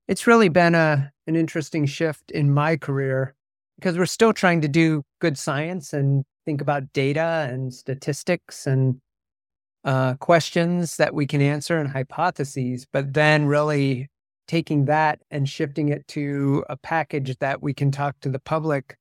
it's 0.08 0.26
really 0.26 0.48
been 0.48 0.74
a, 0.74 1.10
an 1.26 1.36
interesting 1.36 1.86
shift 1.86 2.30
in 2.30 2.52
my 2.52 2.76
career 2.76 3.34
because 3.76 3.96
we're 3.96 4.06
still 4.06 4.32
trying 4.32 4.60
to 4.60 4.68
do 4.68 5.02
good 5.20 5.38
science 5.38 5.92
and 5.92 6.24
think 6.44 6.60
about 6.60 6.92
data 6.92 7.48
and 7.50 7.72
statistics 7.72 8.66
and 8.66 9.00
uh, 9.84 10.14
questions 10.14 10.96
that 10.96 11.14
we 11.14 11.26
can 11.26 11.40
answer 11.40 11.78
and 11.78 11.90
hypotheses, 11.90 12.86
but 12.92 13.14
then 13.14 13.46
really 13.46 14.08
taking 14.50 14.86
that 14.86 15.20
and 15.30 15.48
shifting 15.48 15.90
it 15.90 16.08
to 16.08 16.64
a 16.68 16.76
package 16.76 17.38
that 17.38 17.62
we 17.62 17.72
can 17.72 17.92
talk 17.92 18.18
to 18.18 18.28
the 18.28 18.40
public 18.40 18.96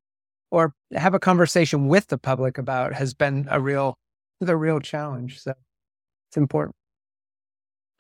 or 0.52 0.76
have 0.94 1.16
a 1.16 1.20
conversation 1.20 1.88
with 1.88 2.06
the 2.06 2.20
public 2.20 2.60
about 2.60 2.94
has 2.94 3.16
been 3.16 3.48
a 3.50 3.60
real 3.60 3.98
the 4.40 4.56
real 4.56 4.80
challenge. 4.80 5.42
So 5.42 5.56
it's 6.30 6.38
important. 6.38 6.76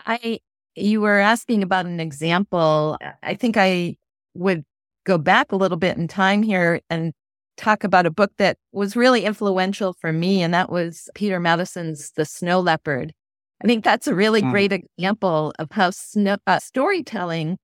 I 0.05 0.41
you 0.75 1.01
were 1.01 1.17
asking 1.17 1.63
about 1.63 1.87
an 1.87 1.99
example. 1.99 2.99
I 3.23 3.33
think 3.33 3.57
I 3.57 3.97
would 4.35 4.63
go 5.07 5.17
back 5.17 5.51
a 5.51 5.55
little 5.55 5.77
bit 5.77 5.97
in 5.97 6.07
time 6.07 6.43
here 6.43 6.81
and 6.87 7.13
talk 7.57 7.83
about 7.83 8.05
a 8.05 8.11
book 8.11 8.31
that 8.37 8.57
was 8.71 8.95
really 8.95 9.25
influential 9.25 9.93
for 9.99 10.13
me, 10.13 10.43
and 10.43 10.53
that 10.53 10.71
was 10.71 11.09
Peter 11.15 11.39
Matthiessen's 11.39 12.11
The 12.11 12.25
Snow 12.25 12.59
Leopard. 12.59 13.11
I 13.63 13.67
think 13.67 13.83
that's 13.83 14.07
a 14.07 14.15
really 14.15 14.41
mm. 14.41 14.51
great 14.51 14.71
example 14.71 15.53
of 15.59 15.71
how 15.71 15.89
snow, 15.91 16.37
uh, 16.47 16.59
storytelling 16.59 17.57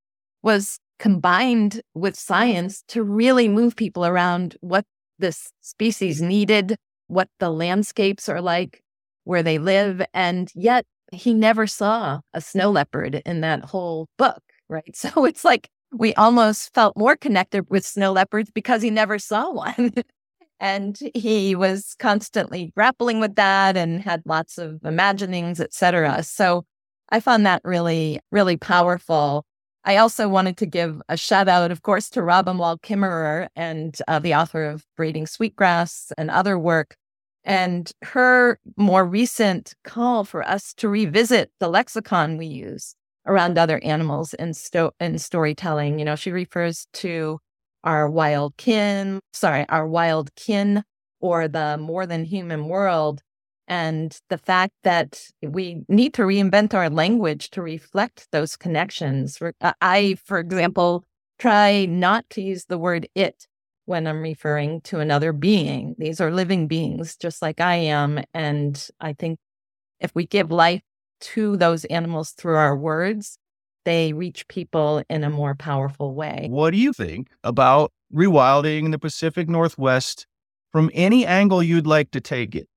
was 0.44 0.80
combined 1.00 1.82
with 1.94 2.16
science 2.16 2.84
to 2.90 3.04
really 3.04 3.48
move 3.48 3.76
people 3.76 4.06
around 4.06 4.56
what 4.62 4.86
this 5.20 5.52
species 5.62 6.22
needed, 6.22 6.76
what 7.08 7.30
the 7.40 7.50
landscapes 7.50 8.28
are 8.30 8.42
like 8.42 8.82
where 9.24 9.44
they 9.44 9.58
live. 9.58 10.02
And 10.14 10.50
yet 10.56 10.86
he 11.12 11.34
never 11.34 11.68
saw 11.68 12.22
a 12.34 12.42
snow 12.42 12.72
leopard 12.72 13.22
in 13.26 13.42
that 13.42 13.66
whole 13.66 14.08
book, 14.18 14.42
right? 14.70 14.84
So 14.96 15.26
it's 15.26 15.44
like 15.44 15.70
we 15.92 16.14
almost 16.16 16.74
felt 16.74 16.98
more 16.98 17.16
connected 17.16 17.70
with 17.70 17.86
snow 17.86 18.12
leopards 18.12 18.52
because 18.52 18.82
he 18.82 18.90
never 18.90 19.20
saw 19.20 19.52
one. 19.52 19.94
and 20.60 20.98
he 21.14 21.56
was 21.56 21.96
constantly 22.00 22.72
grappling 22.76 23.20
with 23.20 23.36
that 23.36 23.76
and 23.76 24.02
had 24.02 24.22
lots 24.26 24.58
of 24.58 24.80
imaginings, 24.84 25.60
etc. 25.60 26.24
So 26.24 26.66
I 27.10 27.20
found 27.20 27.46
that 27.46 27.62
really, 27.64 28.20
really 28.32 28.58
powerful. 28.58 29.46
I 29.84 29.98
also 29.98 30.28
wanted 30.28 30.58
to 30.58 30.66
give 30.66 31.02
a 31.10 31.18
shout 31.18 31.48
out, 31.48 31.70
of 31.70 31.84
course, 31.84 32.10
to 32.12 32.24
Robin 32.24 32.58
Wall 32.58 32.78
Kimmerer 32.78 33.48
and 33.56 33.96
uh, 34.08 34.20
the 34.20 34.34
author 34.34 34.66
of 34.66 34.84
Braiding 34.98 35.28
Sweetgrass 35.28 36.12
and 36.18 36.32
other 36.32 36.58
work. 36.58 36.96
And 37.44 37.92
her 38.02 38.60
more 38.76 39.06
recent 39.06 39.76
call 39.84 40.24
for 40.24 40.42
us 40.48 40.74
to 40.76 40.90
revisit 40.90 41.52
the 41.60 41.68
lexicon 41.68 42.38
we 42.38 42.48
use 42.48 42.96
around 43.28 43.60
other 43.60 43.80
animals 43.84 44.34
in, 44.34 44.56
sto- 44.56 44.94
in 45.00 45.20
storytelling. 45.20 46.00
You 46.00 46.06
know, 46.06 46.16
she 46.16 46.32
refers 46.32 46.88
to 46.94 47.40
our 47.86 48.10
wild 48.10 48.58
kin, 48.58 49.20
sorry, 49.34 49.66
our 49.70 49.88
wild 49.88 50.34
kin 50.36 50.84
or 51.20 51.48
the 51.48 51.78
more 51.78 52.06
than 52.06 52.26
human 52.26 52.68
world. 52.68 53.22
And 53.68 54.18
the 54.30 54.38
fact 54.38 54.74
that 54.84 55.22
we 55.42 55.84
need 55.88 56.14
to 56.16 56.22
reinvent 56.24 56.74
our 56.74 56.90
language 56.90 57.50
to 57.52 57.62
reflect 57.62 58.28
those 58.32 58.56
connections. 58.56 59.40
Uh, 59.62 59.74
I, 59.82 60.18
for 60.24 60.38
example, 60.38 61.04
try 61.40 61.86
not 61.86 62.30
to 62.32 62.42
use 62.42 62.66
the 62.66 62.78
word 62.78 63.08
it 63.16 63.48
when 63.86 64.08
I'm 64.08 64.22
referring 64.22 64.82
to 64.82 65.00
another 65.00 65.34
being. 65.34 65.96
These 65.98 66.22
are 66.22 66.32
living 66.32 66.68
beings, 66.68 67.16
just 67.16 67.42
like 67.42 67.60
I 67.60 67.76
am. 67.76 68.24
And 68.34 68.88
I 69.00 69.14
think 69.14 69.40
if 70.00 70.14
we 70.14 70.28
give 70.28 70.52
life 70.52 70.82
to 71.22 71.58
those 71.58 71.86
animals 71.86 72.32
through 72.32 72.58
our 72.58 72.76
words, 72.76 73.38
they 73.86 74.14
reach 74.14 74.48
people 74.48 75.04
in 75.10 75.24
a 75.24 75.30
more 75.30 75.56
powerful 75.56 76.14
way. 76.14 76.48
What 76.50 76.72
do 76.72 76.78
you 76.78 76.94
think 76.94 77.30
about 77.44 77.92
rewilding 78.14 78.86
in 78.86 78.92
the 78.92 79.00
Pacific 79.00 79.48
Northwest 79.48 80.28
from 80.72 80.92
any 80.94 81.26
angle 81.26 81.64
you'd 81.64 81.88
like 81.88 82.12
to 82.12 82.22
take 82.22 82.56
it? 82.56 82.68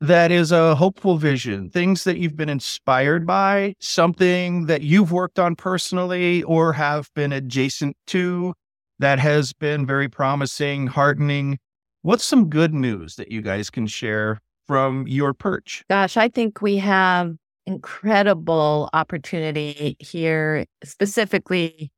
That 0.00 0.30
is 0.30 0.52
a 0.52 0.76
hopeful 0.76 1.16
vision, 1.16 1.70
things 1.70 2.04
that 2.04 2.18
you've 2.18 2.36
been 2.36 2.48
inspired 2.48 3.26
by, 3.26 3.74
something 3.80 4.66
that 4.66 4.82
you've 4.82 5.10
worked 5.10 5.40
on 5.40 5.56
personally 5.56 6.44
or 6.44 6.74
have 6.74 7.10
been 7.14 7.32
adjacent 7.32 7.96
to 8.08 8.54
that 9.00 9.18
has 9.18 9.52
been 9.52 9.86
very 9.86 10.08
promising, 10.08 10.86
heartening. 10.86 11.58
What's 12.02 12.24
some 12.24 12.48
good 12.48 12.74
news 12.74 13.16
that 13.16 13.32
you 13.32 13.42
guys 13.42 13.70
can 13.70 13.88
share 13.88 14.40
from 14.68 15.08
your 15.08 15.34
perch? 15.34 15.84
Gosh, 15.90 16.16
I 16.16 16.28
think 16.28 16.62
we 16.62 16.76
have 16.76 17.34
incredible 17.68 18.88
opportunity 18.94 19.94
here, 20.00 20.64
specifically 20.82 21.92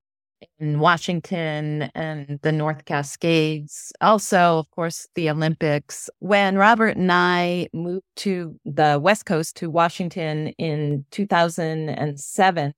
in 0.59 0.81
Washington 0.81 1.91
and 1.95 2.41
the 2.43 2.51
North 2.51 2.85
Cascades. 2.87 3.93
Also, 4.01 4.59
of 4.59 4.69
course, 4.73 5.07
the 5.15 5.31
Olympics. 5.31 6.11
When 6.19 6.57
Robert 6.57 6.97
and 6.97 7.13
I 7.13 7.69
moved 7.73 8.05
to 8.17 8.59
the 8.65 8.99
West 9.01 9.27
Coast 9.27 9.57
to 9.59 9.71
Washington 9.71 10.49
in 10.59 11.05
2007, 11.13 12.73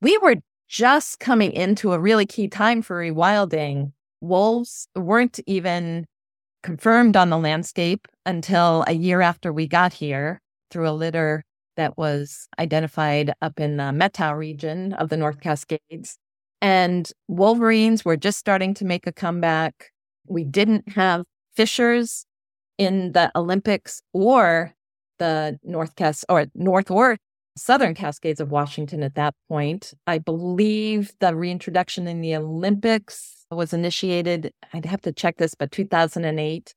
we 0.00 0.18
were 0.18 0.36
just 0.68 1.18
coming 1.18 1.52
into 1.52 1.92
a 1.92 1.98
really 1.98 2.26
key 2.26 2.46
time 2.46 2.82
for 2.82 3.00
rewilding. 3.00 3.92
Wolves 4.20 4.86
weren't 4.94 5.40
even 5.46 6.06
confirmed 6.62 7.16
on 7.16 7.30
the 7.30 7.38
landscape 7.38 8.06
until 8.24 8.84
a 8.86 8.92
year 8.92 9.20
after 9.20 9.52
we 9.52 9.66
got 9.66 9.92
here 9.92 10.40
through 10.70 10.88
a 10.88 10.92
litter 10.92 11.44
that 11.76 11.96
was 11.96 12.48
identified 12.58 13.32
up 13.40 13.60
in 13.60 13.76
the 13.76 13.84
Methow 13.84 14.36
region 14.36 14.92
of 14.94 15.08
the 15.08 15.16
North 15.16 15.40
Cascades. 15.40 16.18
And 16.60 17.10
wolverines 17.28 18.04
were 18.04 18.16
just 18.16 18.38
starting 18.38 18.74
to 18.74 18.84
make 18.84 19.06
a 19.06 19.12
comeback. 19.12 19.90
We 20.26 20.44
didn't 20.44 20.92
have 20.92 21.24
fishers 21.54 22.24
in 22.78 23.12
the 23.12 23.30
Olympics 23.34 24.02
or 24.12 24.72
the 25.18 25.58
North 25.62 25.96
Cas 25.96 26.24
or 26.28 26.46
North 26.54 26.90
or 26.90 27.16
Southern 27.56 27.94
Cascades 27.94 28.40
of 28.40 28.50
Washington 28.50 29.02
at 29.02 29.14
that 29.14 29.34
point. 29.48 29.92
I 30.06 30.18
believe 30.18 31.12
the 31.20 31.34
reintroduction 31.34 32.06
in 32.06 32.20
the 32.20 32.36
Olympics 32.36 33.44
was 33.50 33.72
initiated, 33.72 34.52
I'd 34.72 34.86
have 34.86 35.02
to 35.02 35.12
check 35.12 35.36
this, 35.36 35.54
but 35.54 35.70
2008. 35.70 36.74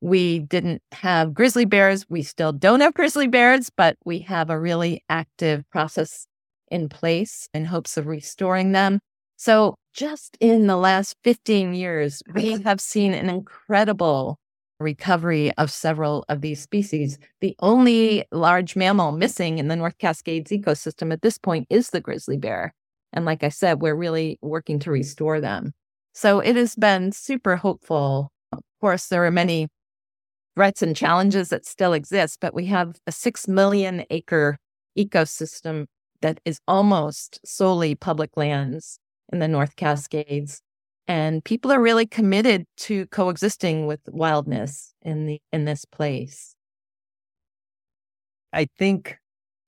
We 0.00 0.40
didn't 0.40 0.82
have 0.92 1.34
grizzly 1.34 1.64
bears. 1.64 2.06
We 2.08 2.22
still 2.22 2.52
don't 2.52 2.80
have 2.80 2.94
grizzly 2.94 3.26
bears, 3.26 3.70
but 3.70 3.96
we 4.04 4.20
have 4.20 4.50
a 4.50 4.58
really 4.58 5.02
active 5.08 5.68
process 5.70 6.26
in 6.70 6.88
place 6.88 7.48
in 7.52 7.64
hopes 7.64 7.96
of 7.96 8.06
restoring 8.06 8.72
them. 8.72 9.00
So, 9.36 9.76
just 9.94 10.36
in 10.40 10.66
the 10.66 10.76
last 10.76 11.16
15 11.24 11.74
years, 11.74 12.22
we 12.34 12.60
have 12.64 12.80
seen 12.80 13.14
an 13.14 13.28
incredible 13.28 14.38
recovery 14.80 15.52
of 15.58 15.70
several 15.70 16.24
of 16.28 16.40
these 16.40 16.60
species. 16.60 17.18
The 17.40 17.56
only 17.60 18.24
large 18.30 18.76
mammal 18.76 19.12
missing 19.12 19.58
in 19.58 19.68
the 19.68 19.76
North 19.76 19.98
Cascades 19.98 20.50
ecosystem 20.50 21.12
at 21.12 21.22
this 21.22 21.38
point 21.38 21.66
is 21.70 21.90
the 21.90 22.00
grizzly 22.00 22.36
bear. 22.36 22.74
And 23.12 23.24
like 23.24 23.42
I 23.42 23.48
said, 23.48 23.80
we're 23.80 23.96
really 23.96 24.38
working 24.42 24.78
to 24.80 24.90
restore 24.90 25.40
them. 25.40 25.72
So 26.14 26.40
it 26.40 26.56
has 26.56 26.76
been 26.76 27.12
super 27.12 27.56
hopeful. 27.56 28.30
Of 28.52 28.60
course, 28.80 29.06
there 29.06 29.24
are 29.24 29.30
many 29.30 29.68
threats 30.58 30.82
and 30.82 30.96
challenges 30.96 31.50
that 31.50 31.64
still 31.64 31.92
exist, 31.92 32.38
but 32.40 32.52
we 32.52 32.66
have 32.66 32.96
a 33.06 33.12
six 33.12 33.46
million 33.46 34.04
acre 34.10 34.58
ecosystem 34.98 35.86
that 36.20 36.40
is 36.44 36.58
almost 36.66 37.38
solely 37.46 37.94
public 37.94 38.36
lands 38.36 38.98
in 39.32 39.38
the 39.38 39.46
North 39.46 39.76
Cascades. 39.76 40.60
And 41.06 41.44
people 41.44 41.70
are 41.70 41.80
really 41.80 42.06
committed 42.06 42.64
to 42.78 43.06
coexisting 43.06 43.86
with 43.86 44.00
wildness 44.08 44.94
in 45.00 45.26
the 45.26 45.40
in 45.52 45.64
this 45.64 45.84
place. 45.84 46.56
I 48.52 48.66
think 48.76 49.16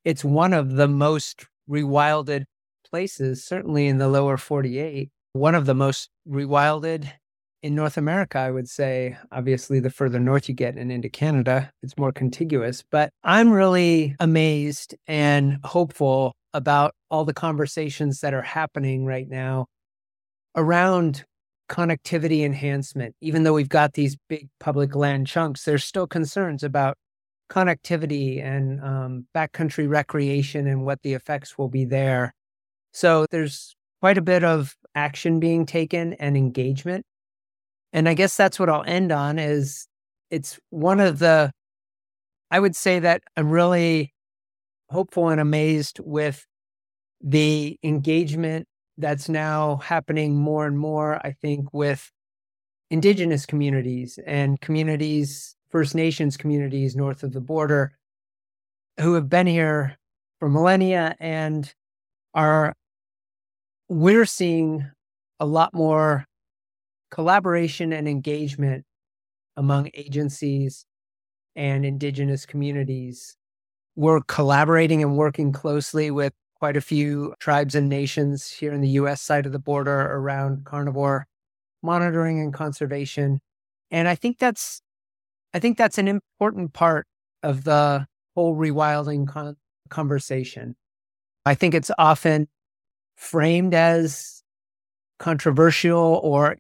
it's 0.04 0.24
one 0.24 0.52
of 0.52 0.72
the 0.72 0.88
most 0.88 1.46
rewilded 1.70 2.46
places, 2.90 3.44
certainly 3.44 3.86
in 3.86 3.98
the 3.98 4.08
lower 4.08 4.36
48. 4.36 5.08
One 5.34 5.54
of 5.54 5.66
the 5.66 5.74
most 5.74 6.10
rewilded 6.28 7.12
in 7.62 7.74
North 7.74 7.96
America, 7.96 8.38
I 8.38 8.50
would 8.50 8.68
say, 8.68 9.16
obviously, 9.32 9.80
the 9.80 9.90
further 9.90 10.18
north 10.18 10.48
you 10.48 10.54
get 10.54 10.76
and 10.76 10.90
into 10.90 11.08
Canada, 11.08 11.70
it's 11.82 11.98
more 11.98 12.12
contiguous. 12.12 12.82
But 12.90 13.10
I'm 13.22 13.52
really 13.52 14.16
amazed 14.18 14.94
and 15.06 15.58
hopeful 15.64 16.34
about 16.54 16.94
all 17.10 17.24
the 17.24 17.34
conversations 17.34 18.20
that 18.20 18.34
are 18.34 18.42
happening 18.42 19.04
right 19.04 19.28
now 19.28 19.66
around 20.56 21.24
connectivity 21.68 22.44
enhancement. 22.44 23.14
Even 23.20 23.44
though 23.44 23.52
we've 23.52 23.68
got 23.68 23.92
these 23.92 24.16
big 24.28 24.48
public 24.58 24.94
land 24.96 25.26
chunks, 25.26 25.64
there's 25.64 25.84
still 25.84 26.06
concerns 26.06 26.64
about 26.64 26.96
connectivity 27.50 28.42
and 28.42 28.80
um, 28.82 29.26
backcountry 29.34 29.88
recreation 29.88 30.66
and 30.66 30.84
what 30.84 31.02
the 31.02 31.14
effects 31.14 31.58
will 31.58 31.68
be 31.68 31.84
there. 31.84 32.34
So 32.92 33.26
there's 33.30 33.76
quite 34.00 34.18
a 34.18 34.22
bit 34.22 34.42
of 34.42 34.74
action 34.94 35.38
being 35.38 35.66
taken 35.66 36.14
and 36.14 36.36
engagement 36.36 37.04
and 37.92 38.08
I 38.08 38.14
guess 38.14 38.36
that's 38.36 38.58
what 38.58 38.68
I'll 38.68 38.84
end 38.84 39.12
on 39.12 39.38
is 39.38 39.86
it's 40.30 40.58
one 40.70 41.00
of 41.00 41.18
the 41.18 41.50
I 42.50 42.58
would 42.58 42.74
say 42.74 42.98
that 42.98 43.22
I'm 43.36 43.50
really 43.50 44.12
hopeful 44.90 45.28
and 45.28 45.40
amazed 45.40 46.00
with 46.02 46.44
the 47.20 47.78
engagement 47.84 48.66
that's 48.98 49.28
now 49.28 49.76
happening 49.76 50.34
more 50.36 50.66
and 50.66 50.78
more, 50.78 51.24
I 51.24 51.32
think, 51.32 51.72
with 51.72 52.10
indigenous 52.90 53.46
communities 53.46 54.18
and 54.26 54.60
communities, 54.60 55.54
First 55.70 55.94
Nations 55.94 56.36
communities 56.36 56.96
north 56.96 57.22
of 57.22 57.32
the 57.32 57.40
border 57.40 57.92
who 58.98 59.14
have 59.14 59.28
been 59.28 59.46
here 59.46 59.96
for 60.40 60.48
millennia 60.48 61.14
and 61.20 61.72
are 62.34 62.72
we're 63.88 64.26
seeing 64.26 64.90
a 65.38 65.46
lot 65.46 65.72
more 65.72 66.26
collaboration 67.10 67.92
and 67.92 68.08
engagement 68.08 68.84
among 69.56 69.90
agencies 69.94 70.86
and 71.56 71.84
indigenous 71.84 72.46
communities 72.46 73.36
we're 73.96 74.20
collaborating 74.22 75.02
and 75.02 75.16
working 75.16 75.52
closely 75.52 76.10
with 76.10 76.32
quite 76.54 76.76
a 76.76 76.80
few 76.80 77.34
tribes 77.38 77.74
and 77.74 77.88
nations 77.88 78.48
here 78.48 78.72
in 78.72 78.80
the 78.80 78.88
US 78.90 79.20
side 79.20 79.46
of 79.46 79.52
the 79.52 79.58
border 79.58 80.00
around 80.00 80.64
carnivore 80.64 81.26
monitoring 81.82 82.40
and 82.40 82.52
conservation. 82.52 83.40
And 83.90 84.08
I 84.08 84.14
think 84.14 84.38
that's 84.38 84.80
I 85.52 85.58
think 85.58 85.76
that's 85.76 85.98
an 85.98 86.08
important 86.08 86.72
part 86.72 87.06
of 87.42 87.64
the 87.64 88.06
whole 88.34 88.56
rewilding 88.56 89.26
con- 89.26 89.56
conversation. 89.88 90.76
I 91.44 91.54
think 91.54 91.74
it's 91.74 91.90
often 91.98 92.48
framed 93.16 93.74
as 93.74 94.42
controversial 95.18 96.20
or 96.22 96.56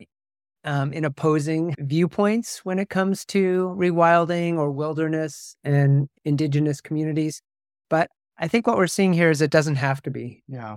um, 0.64 0.92
in 0.92 1.04
opposing 1.04 1.74
viewpoints 1.78 2.64
when 2.64 2.78
it 2.78 2.88
comes 2.88 3.24
to 3.26 3.74
rewilding 3.78 4.56
or 4.56 4.70
wilderness 4.70 5.56
and 5.64 6.08
indigenous 6.24 6.80
communities. 6.80 7.42
But 7.88 8.08
I 8.38 8.48
think 8.48 8.66
what 8.66 8.76
we're 8.76 8.86
seeing 8.86 9.12
here 9.12 9.30
is 9.30 9.40
it 9.40 9.50
doesn't 9.50 9.76
have 9.76 10.02
to 10.02 10.10
be. 10.10 10.42
Yeah. 10.48 10.76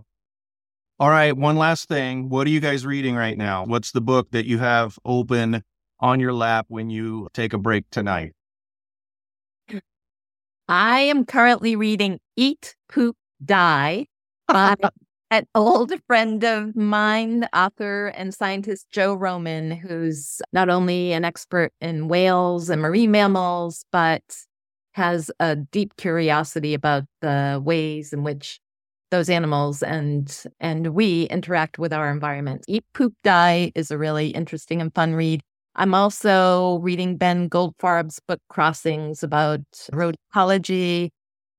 All 1.00 1.10
right. 1.10 1.36
One 1.36 1.58
last 1.58 1.88
thing. 1.88 2.30
What 2.30 2.48
are 2.48 2.52
you 2.52 2.60
guys 2.60 2.86
reading 2.86 3.16
right 3.16 3.38
now? 3.38 3.66
What's 3.66 3.92
the 3.92 4.02
book 4.02 4.32
that 4.32 4.46
you 4.46 4.60
have 4.60 4.98
open 5.04 5.64
on 6.00 6.20
your 6.20 6.34
lap 6.34 6.66
when 6.70 6.90
you 6.90 7.28
take 7.34 7.54
a 7.54 7.58
break 7.58 7.86
tonight? 7.90 8.34
I 10.68 11.02
am 11.02 11.26
currently 11.26 11.76
reading 11.76 12.20
Eat, 12.38 12.76
Poop, 12.90 13.18
Die 13.44 14.08
by 14.48 14.76
an 15.34 15.48
old 15.56 15.92
friend 16.08 16.44
of 16.44 16.76
mine, 16.76 17.48
author 17.54 18.08
and 18.16 18.34
scientist 18.34 18.88
Joe 18.92 19.14
Roman, 19.16 19.72
who's 19.72 20.42
not 20.54 20.70
only 20.70 21.12
an 21.12 21.26
expert 21.26 21.72
in 21.82 22.08
whales 22.08 22.70
and 22.70 22.82
marine 22.82 23.12
mammals, 23.12 23.84
but 23.92 24.22
has 24.94 25.32
a 25.40 25.56
deep 25.56 25.96
curiosity 25.98 26.76
about 26.76 27.04
the 27.22 27.60
ways 27.64 28.14
in 28.14 28.24
which 28.24 28.60
those 29.10 29.30
animals 29.30 29.84
and 29.84 30.44
and 30.60 30.88
we 30.94 31.24
interact 31.26 31.80
with 31.80 31.94
our 31.94 32.12
environment. 32.12 32.64
Eat 32.68 32.84
Poop 32.94 33.14
Die 33.24 33.72
is 33.76 33.92
a 33.92 33.98
really 33.98 34.30
interesting 34.30 34.82
and 34.82 34.94
fun 34.94 35.14
read. 35.16 35.42
I'm 35.76 35.96
also 35.96 36.78
reading 36.80 37.18
Ben 37.18 37.50
Goldfarb's 37.50 38.20
book 38.28 38.40
Crossings 38.50 39.24
about 39.24 39.62
road 39.92 40.16
ecology. 40.30 41.12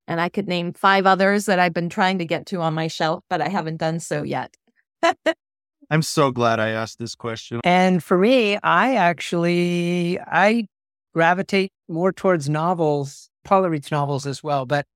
And 0.07 0.21
I 0.21 0.29
could 0.29 0.47
name 0.47 0.73
five 0.73 1.07
others 1.07 1.47
that 1.47 1.59
I've 1.59 1.73
been 1.73 1.89
trying 1.89 2.19
to 2.19 2.25
get 2.25 2.47
to 2.47 2.61
on 2.61 2.75
my 2.75 2.89
shelf, 2.89 3.25
but 3.31 3.41
I 3.41 3.49
haven't 3.49 3.79
done 3.79 4.01
so 4.01 4.23
yet. 4.23 4.55
I'm 5.91 6.03
so 6.03 6.31
glad 6.31 6.61
I 6.61 6.71
asked 6.71 6.99
this 6.99 7.15
question. 7.15 7.61
And 7.65 8.03
for 8.03 8.19
me, 8.19 8.59
I 8.63 8.97
actually 8.97 10.19
I 10.21 10.67
gravitate 11.13 11.73
more 11.89 12.13
towards 12.13 12.49
novels. 12.49 13.31
Paula 13.45 13.71
reads 13.71 13.91
novels 13.91 14.27
as 14.27 14.43
well, 14.43 14.67
but 14.67 14.87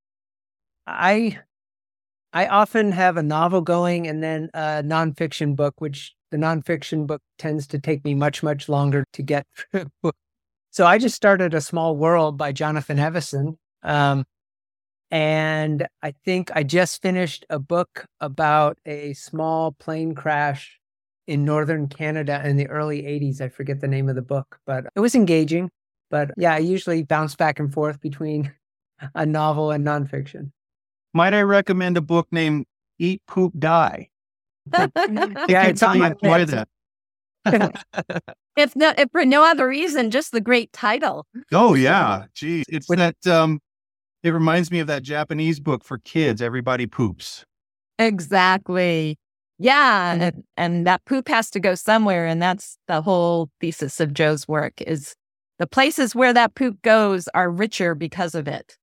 I 0.86 1.38
I 2.32 2.46
often 2.46 2.92
have 2.92 3.16
a 3.16 3.22
novel 3.22 3.60
going 3.60 4.06
and 4.06 4.22
then 4.22 4.50
a 4.54 4.82
nonfiction 4.82 5.56
book, 5.56 5.80
which 5.80 6.14
the 6.30 6.36
nonfiction 6.36 7.06
book 7.06 7.22
tends 7.38 7.66
to 7.68 7.78
take 7.78 8.04
me 8.04 8.14
much, 8.14 8.42
much 8.42 8.68
longer 8.68 9.04
to 9.14 9.22
get 9.22 9.46
through. 9.72 10.12
So 10.70 10.86
I 10.86 10.98
just 10.98 11.16
started 11.16 11.54
A 11.54 11.60
Small 11.60 11.96
World 11.96 12.36
by 12.36 12.52
Jonathan 12.52 12.98
Evison. 12.98 13.58
Um, 13.82 14.24
and 15.10 15.86
I 16.02 16.12
think 16.24 16.50
I 16.54 16.62
just 16.62 17.00
finished 17.00 17.46
a 17.48 17.58
book 17.58 18.06
about 18.20 18.78
a 18.84 19.14
small 19.14 19.72
plane 19.72 20.14
crash 20.14 20.78
in 21.26 21.44
northern 21.44 21.88
Canada 21.88 22.42
in 22.44 22.56
the 22.56 22.66
early 22.68 23.02
80s. 23.02 23.40
I 23.40 23.48
forget 23.48 23.80
the 23.80 23.88
name 23.88 24.08
of 24.08 24.16
the 24.16 24.22
book, 24.22 24.58
but 24.66 24.86
it 24.94 25.00
was 25.00 25.14
engaging. 25.14 25.70
But 26.10 26.30
yeah, 26.36 26.54
I 26.54 26.58
usually 26.58 27.02
bounce 27.02 27.36
back 27.36 27.58
and 27.58 27.72
forth 27.72 28.00
between 28.00 28.52
a 29.14 29.26
novel 29.26 29.70
and 29.70 29.86
nonfiction. 29.86 30.50
Might 31.14 31.34
I 31.34 31.42
recommend 31.42 31.96
a 31.96 32.02
book 32.02 32.28
named 32.30 32.66
Eat, 32.98 33.22
Poop, 33.26 33.54
Die? 33.58 34.10
yeah, 34.76 35.64
it's 35.64 35.82
on 35.82 35.98
my 35.98 36.14
enjoy 36.22 36.44
that. 36.44 36.68
if 38.56 38.76
no, 38.76 38.92
if 38.98 39.10
for 39.10 39.24
no 39.24 39.42
other 39.42 39.66
reason, 39.66 40.10
just 40.10 40.32
the 40.32 40.40
great 40.40 40.70
title. 40.74 41.26
Oh 41.52 41.72
yeah, 41.74 42.24
geez, 42.34 42.66
it's 42.68 42.86
that. 42.88 43.16
Um, 43.26 43.60
it 44.22 44.30
reminds 44.30 44.70
me 44.70 44.80
of 44.80 44.86
that 44.86 45.02
Japanese 45.02 45.60
book 45.60 45.84
for 45.84 45.98
kids. 45.98 46.42
Everybody 46.42 46.86
poops. 46.86 47.44
Exactly. 47.98 49.18
Yeah, 49.58 50.16
mm. 50.16 50.20
and, 50.20 50.44
and 50.56 50.86
that 50.86 51.04
poop 51.04 51.28
has 51.28 51.50
to 51.50 51.60
go 51.60 51.74
somewhere, 51.74 52.26
and 52.26 52.40
that's 52.40 52.78
the 52.86 53.02
whole 53.02 53.50
thesis 53.60 53.98
of 54.00 54.14
Joe's 54.14 54.46
work. 54.46 54.80
Is 54.82 55.14
the 55.58 55.66
places 55.66 56.14
where 56.14 56.32
that 56.32 56.54
poop 56.54 56.80
goes 56.82 57.28
are 57.34 57.50
richer 57.50 57.94
because 57.94 58.34
of 58.34 58.46
it. 58.46 58.76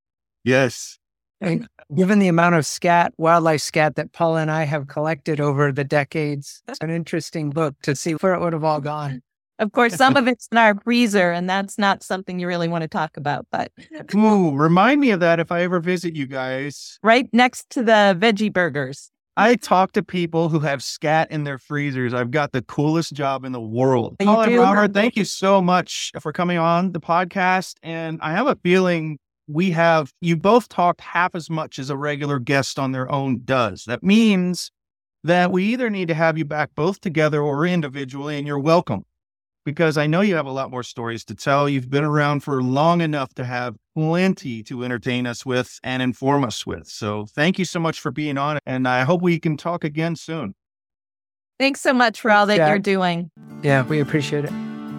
Yes. 0.44 1.00
And 1.42 1.68
given 1.96 2.20
the 2.20 2.28
amount 2.28 2.56
of 2.56 2.66
scat, 2.66 3.14
wildlife 3.18 3.62
scat 3.62 3.96
that 3.96 4.14
Paula 4.14 4.42
and 4.42 4.52
I 4.52 4.64
have 4.64 4.88
collected 4.88 5.40
over 5.40 5.72
the 5.72 5.84
decades, 5.84 6.62
that's 6.66 6.80
an 6.80 6.90
interesting 6.90 7.50
book 7.50 7.76
to 7.84 7.96
see 7.96 8.14
where 8.14 8.34
it 8.34 8.42
would 8.42 8.54
have 8.54 8.64
all 8.64 8.82
gone. 8.82 9.22
Of 9.60 9.72
course, 9.72 9.96
some 9.96 10.18
of 10.18 10.28
it's 10.28 10.48
in 10.52 10.58
our 10.58 10.76
freezer, 10.84 11.32
and 11.32 11.50
that's 11.50 11.78
not 11.78 12.04
something 12.04 12.40
you 12.40 12.48
really 12.48 12.68
want 12.68 12.82
to 12.82 12.88
talk 12.88 13.16
about. 13.16 13.48
But 13.52 13.72
Ooh, 14.14 14.54
remind 14.56 15.00
me 15.00 15.12
of 15.12 15.22
that 15.22 15.40
if 15.40 15.52
I 15.52 15.62
ever 15.62 15.80
visit 15.80 16.16
you 16.16 16.28
guys. 16.28 17.00
right 17.04 17.30
next 17.32 17.70
to 17.72 17.84
the 17.84 18.18
veggie 18.20 18.52
burgers. 18.52 19.12
I 19.38 19.56
talk 19.56 19.92
to 19.94 20.04
people 20.04 20.48
who 20.48 20.60
have 20.60 20.82
scat 20.82 21.30
in 21.30 21.44
their 21.44 21.58
freezers. 21.58 22.14
I've 22.14 22.32
got 22.32 22.54
the 22.54 22.62
coolest 22.62 23.14
job 23.14 23.44
in 23.44 23.52
the 23.52 23.62
world. 23.62 24.16
You 24.22 24.28
Colin 24.28 24.50
do? 24.50 24.62
Robert, 24.62 24.94
thank 24.94 25.18
you 25.18 25.26
so 25.26 25.62
much 25.62 26.12
for 26.22 26.32
coming 26.32 26.58
on 26.58 26.94
the 26.94 27.02
podcast. 27.02 27.76
And 27.84 28.18
I 28.22 28.32
have 28.32 28.48
a 28.48 28.56
feeling 28.64 29.20
we 29.48 29.72
have 29.72 30.14
you 30.22 30.38
both 30.38 30.70
talked 30.70 31.02
half 31.02 31.36
as 31.36 31.50
much 31.50 31.80
as 31.80 31.90
a 31.90 31.98
regular 31.98 32.40
guest 32.40 32.80
on 32.80 32.94
their 32.94 33.12
own 33.12 33.42
does. 33.44 33.84
That 33.86 34.04
means 34.04 34.72
that 35.26 35.52
we 35.52 35.66
either 35.66 35.90
need 35.90 36.08
to 36.08 36.14
have 36.14 36.38
you 36.38 36.46
back 36.46 36.72
both 36.76 37.02
together 37.02 37.42
or 37.42 37.66
individually, 37.66 38.38
and 38.38 38.48
you're 38.48 38.60
welcome. 38.60 39.04
Because 39.66 39.98
I 39.98 40.06
know 40.06 40.22
you 40.22 40.36
have 40.36 40.46
a 40.46 40.52
lot 40.52 40.70
more 40.70 40.84
stories 40.84 41.26
to 41.26 41.36
tell. 41.36 41.68
You've 41.68 41.90
been 41.90 42.04
around 42.04 42.42
for 42.42 42.62
long 42.62 43.02
enough 43.02 43.34
to 43.34 43.44
have 43.44 43.76
plenty 43.96 44.62
to 44.64 44.84
entertain 44.84 45.26
us 45.26 45.44
with 45.46 45.80
and 45.84 46.04
inform 46.04 46.44
us 46.44 46.68
with. 46.68 46.88
So 46.88 47.26
thank 47.26 47.58
you 47.58 47.66
so 47.66 47.80
much 47.80 48.00
for 48.00 48.12
being 48.12 48.38
on. 48.38 48.60
And 48.68 48.88
I 48.88 49.02
hope 49.04 49.24
we 49.24 49.40
can 49.40 49.58
talk 49.58 49.84
again 49.84 50.16
soon. 50.16 50.54
Thanks 51.58 51.82
so 51.82 51.94
much 51.94 52.22
for 52.22 52.30
all 52.30 52.46
that 52.46 52.58
Yeah. 52.58 52.70
you're 52.70 52.80
doing. 52.80 53.32
Yeah, 53.64 53.84
we 53.84 54.00
appreciate 54.00 54.46
it. 54.46 54.52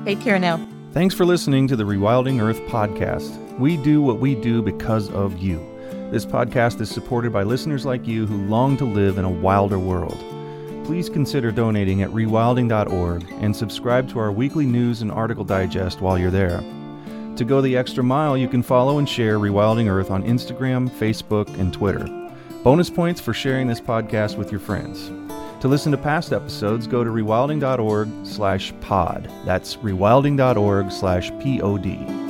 Take 0.05 0.21
care 0.21 0.39
now. 0.39 0.59
Thanks 0.93 1.15
for 1.15 1.25
listening 1.25 1.69
to 1.69 1.77
the 1.77 1.85
Rewilding 1.85 2.41
Earth 2.43 2.61
podcast. 2.63 3.37
We 3.59 3.77
do 3.77 4.03
what 4.03 4.19
we 4.19 4.35
do 4.35 4.63
because 4.63 5.11
of 5.13 5.39
you. 5.39 5.59
This 6.11 6.25
podcast 6.27 6.81
is 6.81 6.91
supported 6.91 7.33
by 7.33 7.43
listeners 7.43 7.85
like 7.85 8.07
you 8.07 8.27
who 8.27 8.39
long 8.47 8.77
to 8.79 8.85
live 8.85 9.19
in 9.19 9.25
a 9.25 9.31
wilder 9.31 9.79
world. 9.79 10.17
Please 10.87 11.09
consider 11.09 11.51
donating 11.51 12.03
at 12.03 12.11
rewilding.org 12.11 13.29
and 13.41 13.55
subscribe 13.55 14.09
to 14.09 14.21
our 14.21 14.31
weekly 14.31 14.65
news 14.65 15.03
and 15.03 15.11
article 15.11 15.43
digest 15.43 16.01
while 16.01 16.17
you're 16.17 16.31
there. 16.31 16.61
To 17.35 17.45
go 17.45 17.61
the 17.61 17.77
extra 17.77 18.05
mile, 18.05 18.39
you 18.39 18.47
can 18.47 18.63
follow 18.63 18.99
and 18.99 19.09
share 19.09 19.41
Rewilding 19.41 19.91
Earth 19.91 20.13
on 20.13 20.23
Instagram, 20.23 20.89
Facebook, 20.89 21.49
and 21.59 21.73
Twitter. 21.73 22.07
Bonus 22.63 22.89
points 22.89 23.21
for 23.21 23.35
sharing 23.35 23.67
this 23.67 23.81
podcast 23.81 24.39
with 24.39 24.53
your 24.53 24.61
friends. 24.61 25.09
To 25.61 25.67
listen 25.67 25.91
to 25.91 25.99
past 25.99 26.33
episodes, 26.33 26.87
go 26.87 27.03
to 27.03 27.11
rewilding.org 27.11 28.09
slash 28.25 28.73
pod. 28.81 29.29
That's 29.45 29.75
rewilding.org 29.79 30.93
slash 30.93 31.33
P-O-D. 31.41 32.26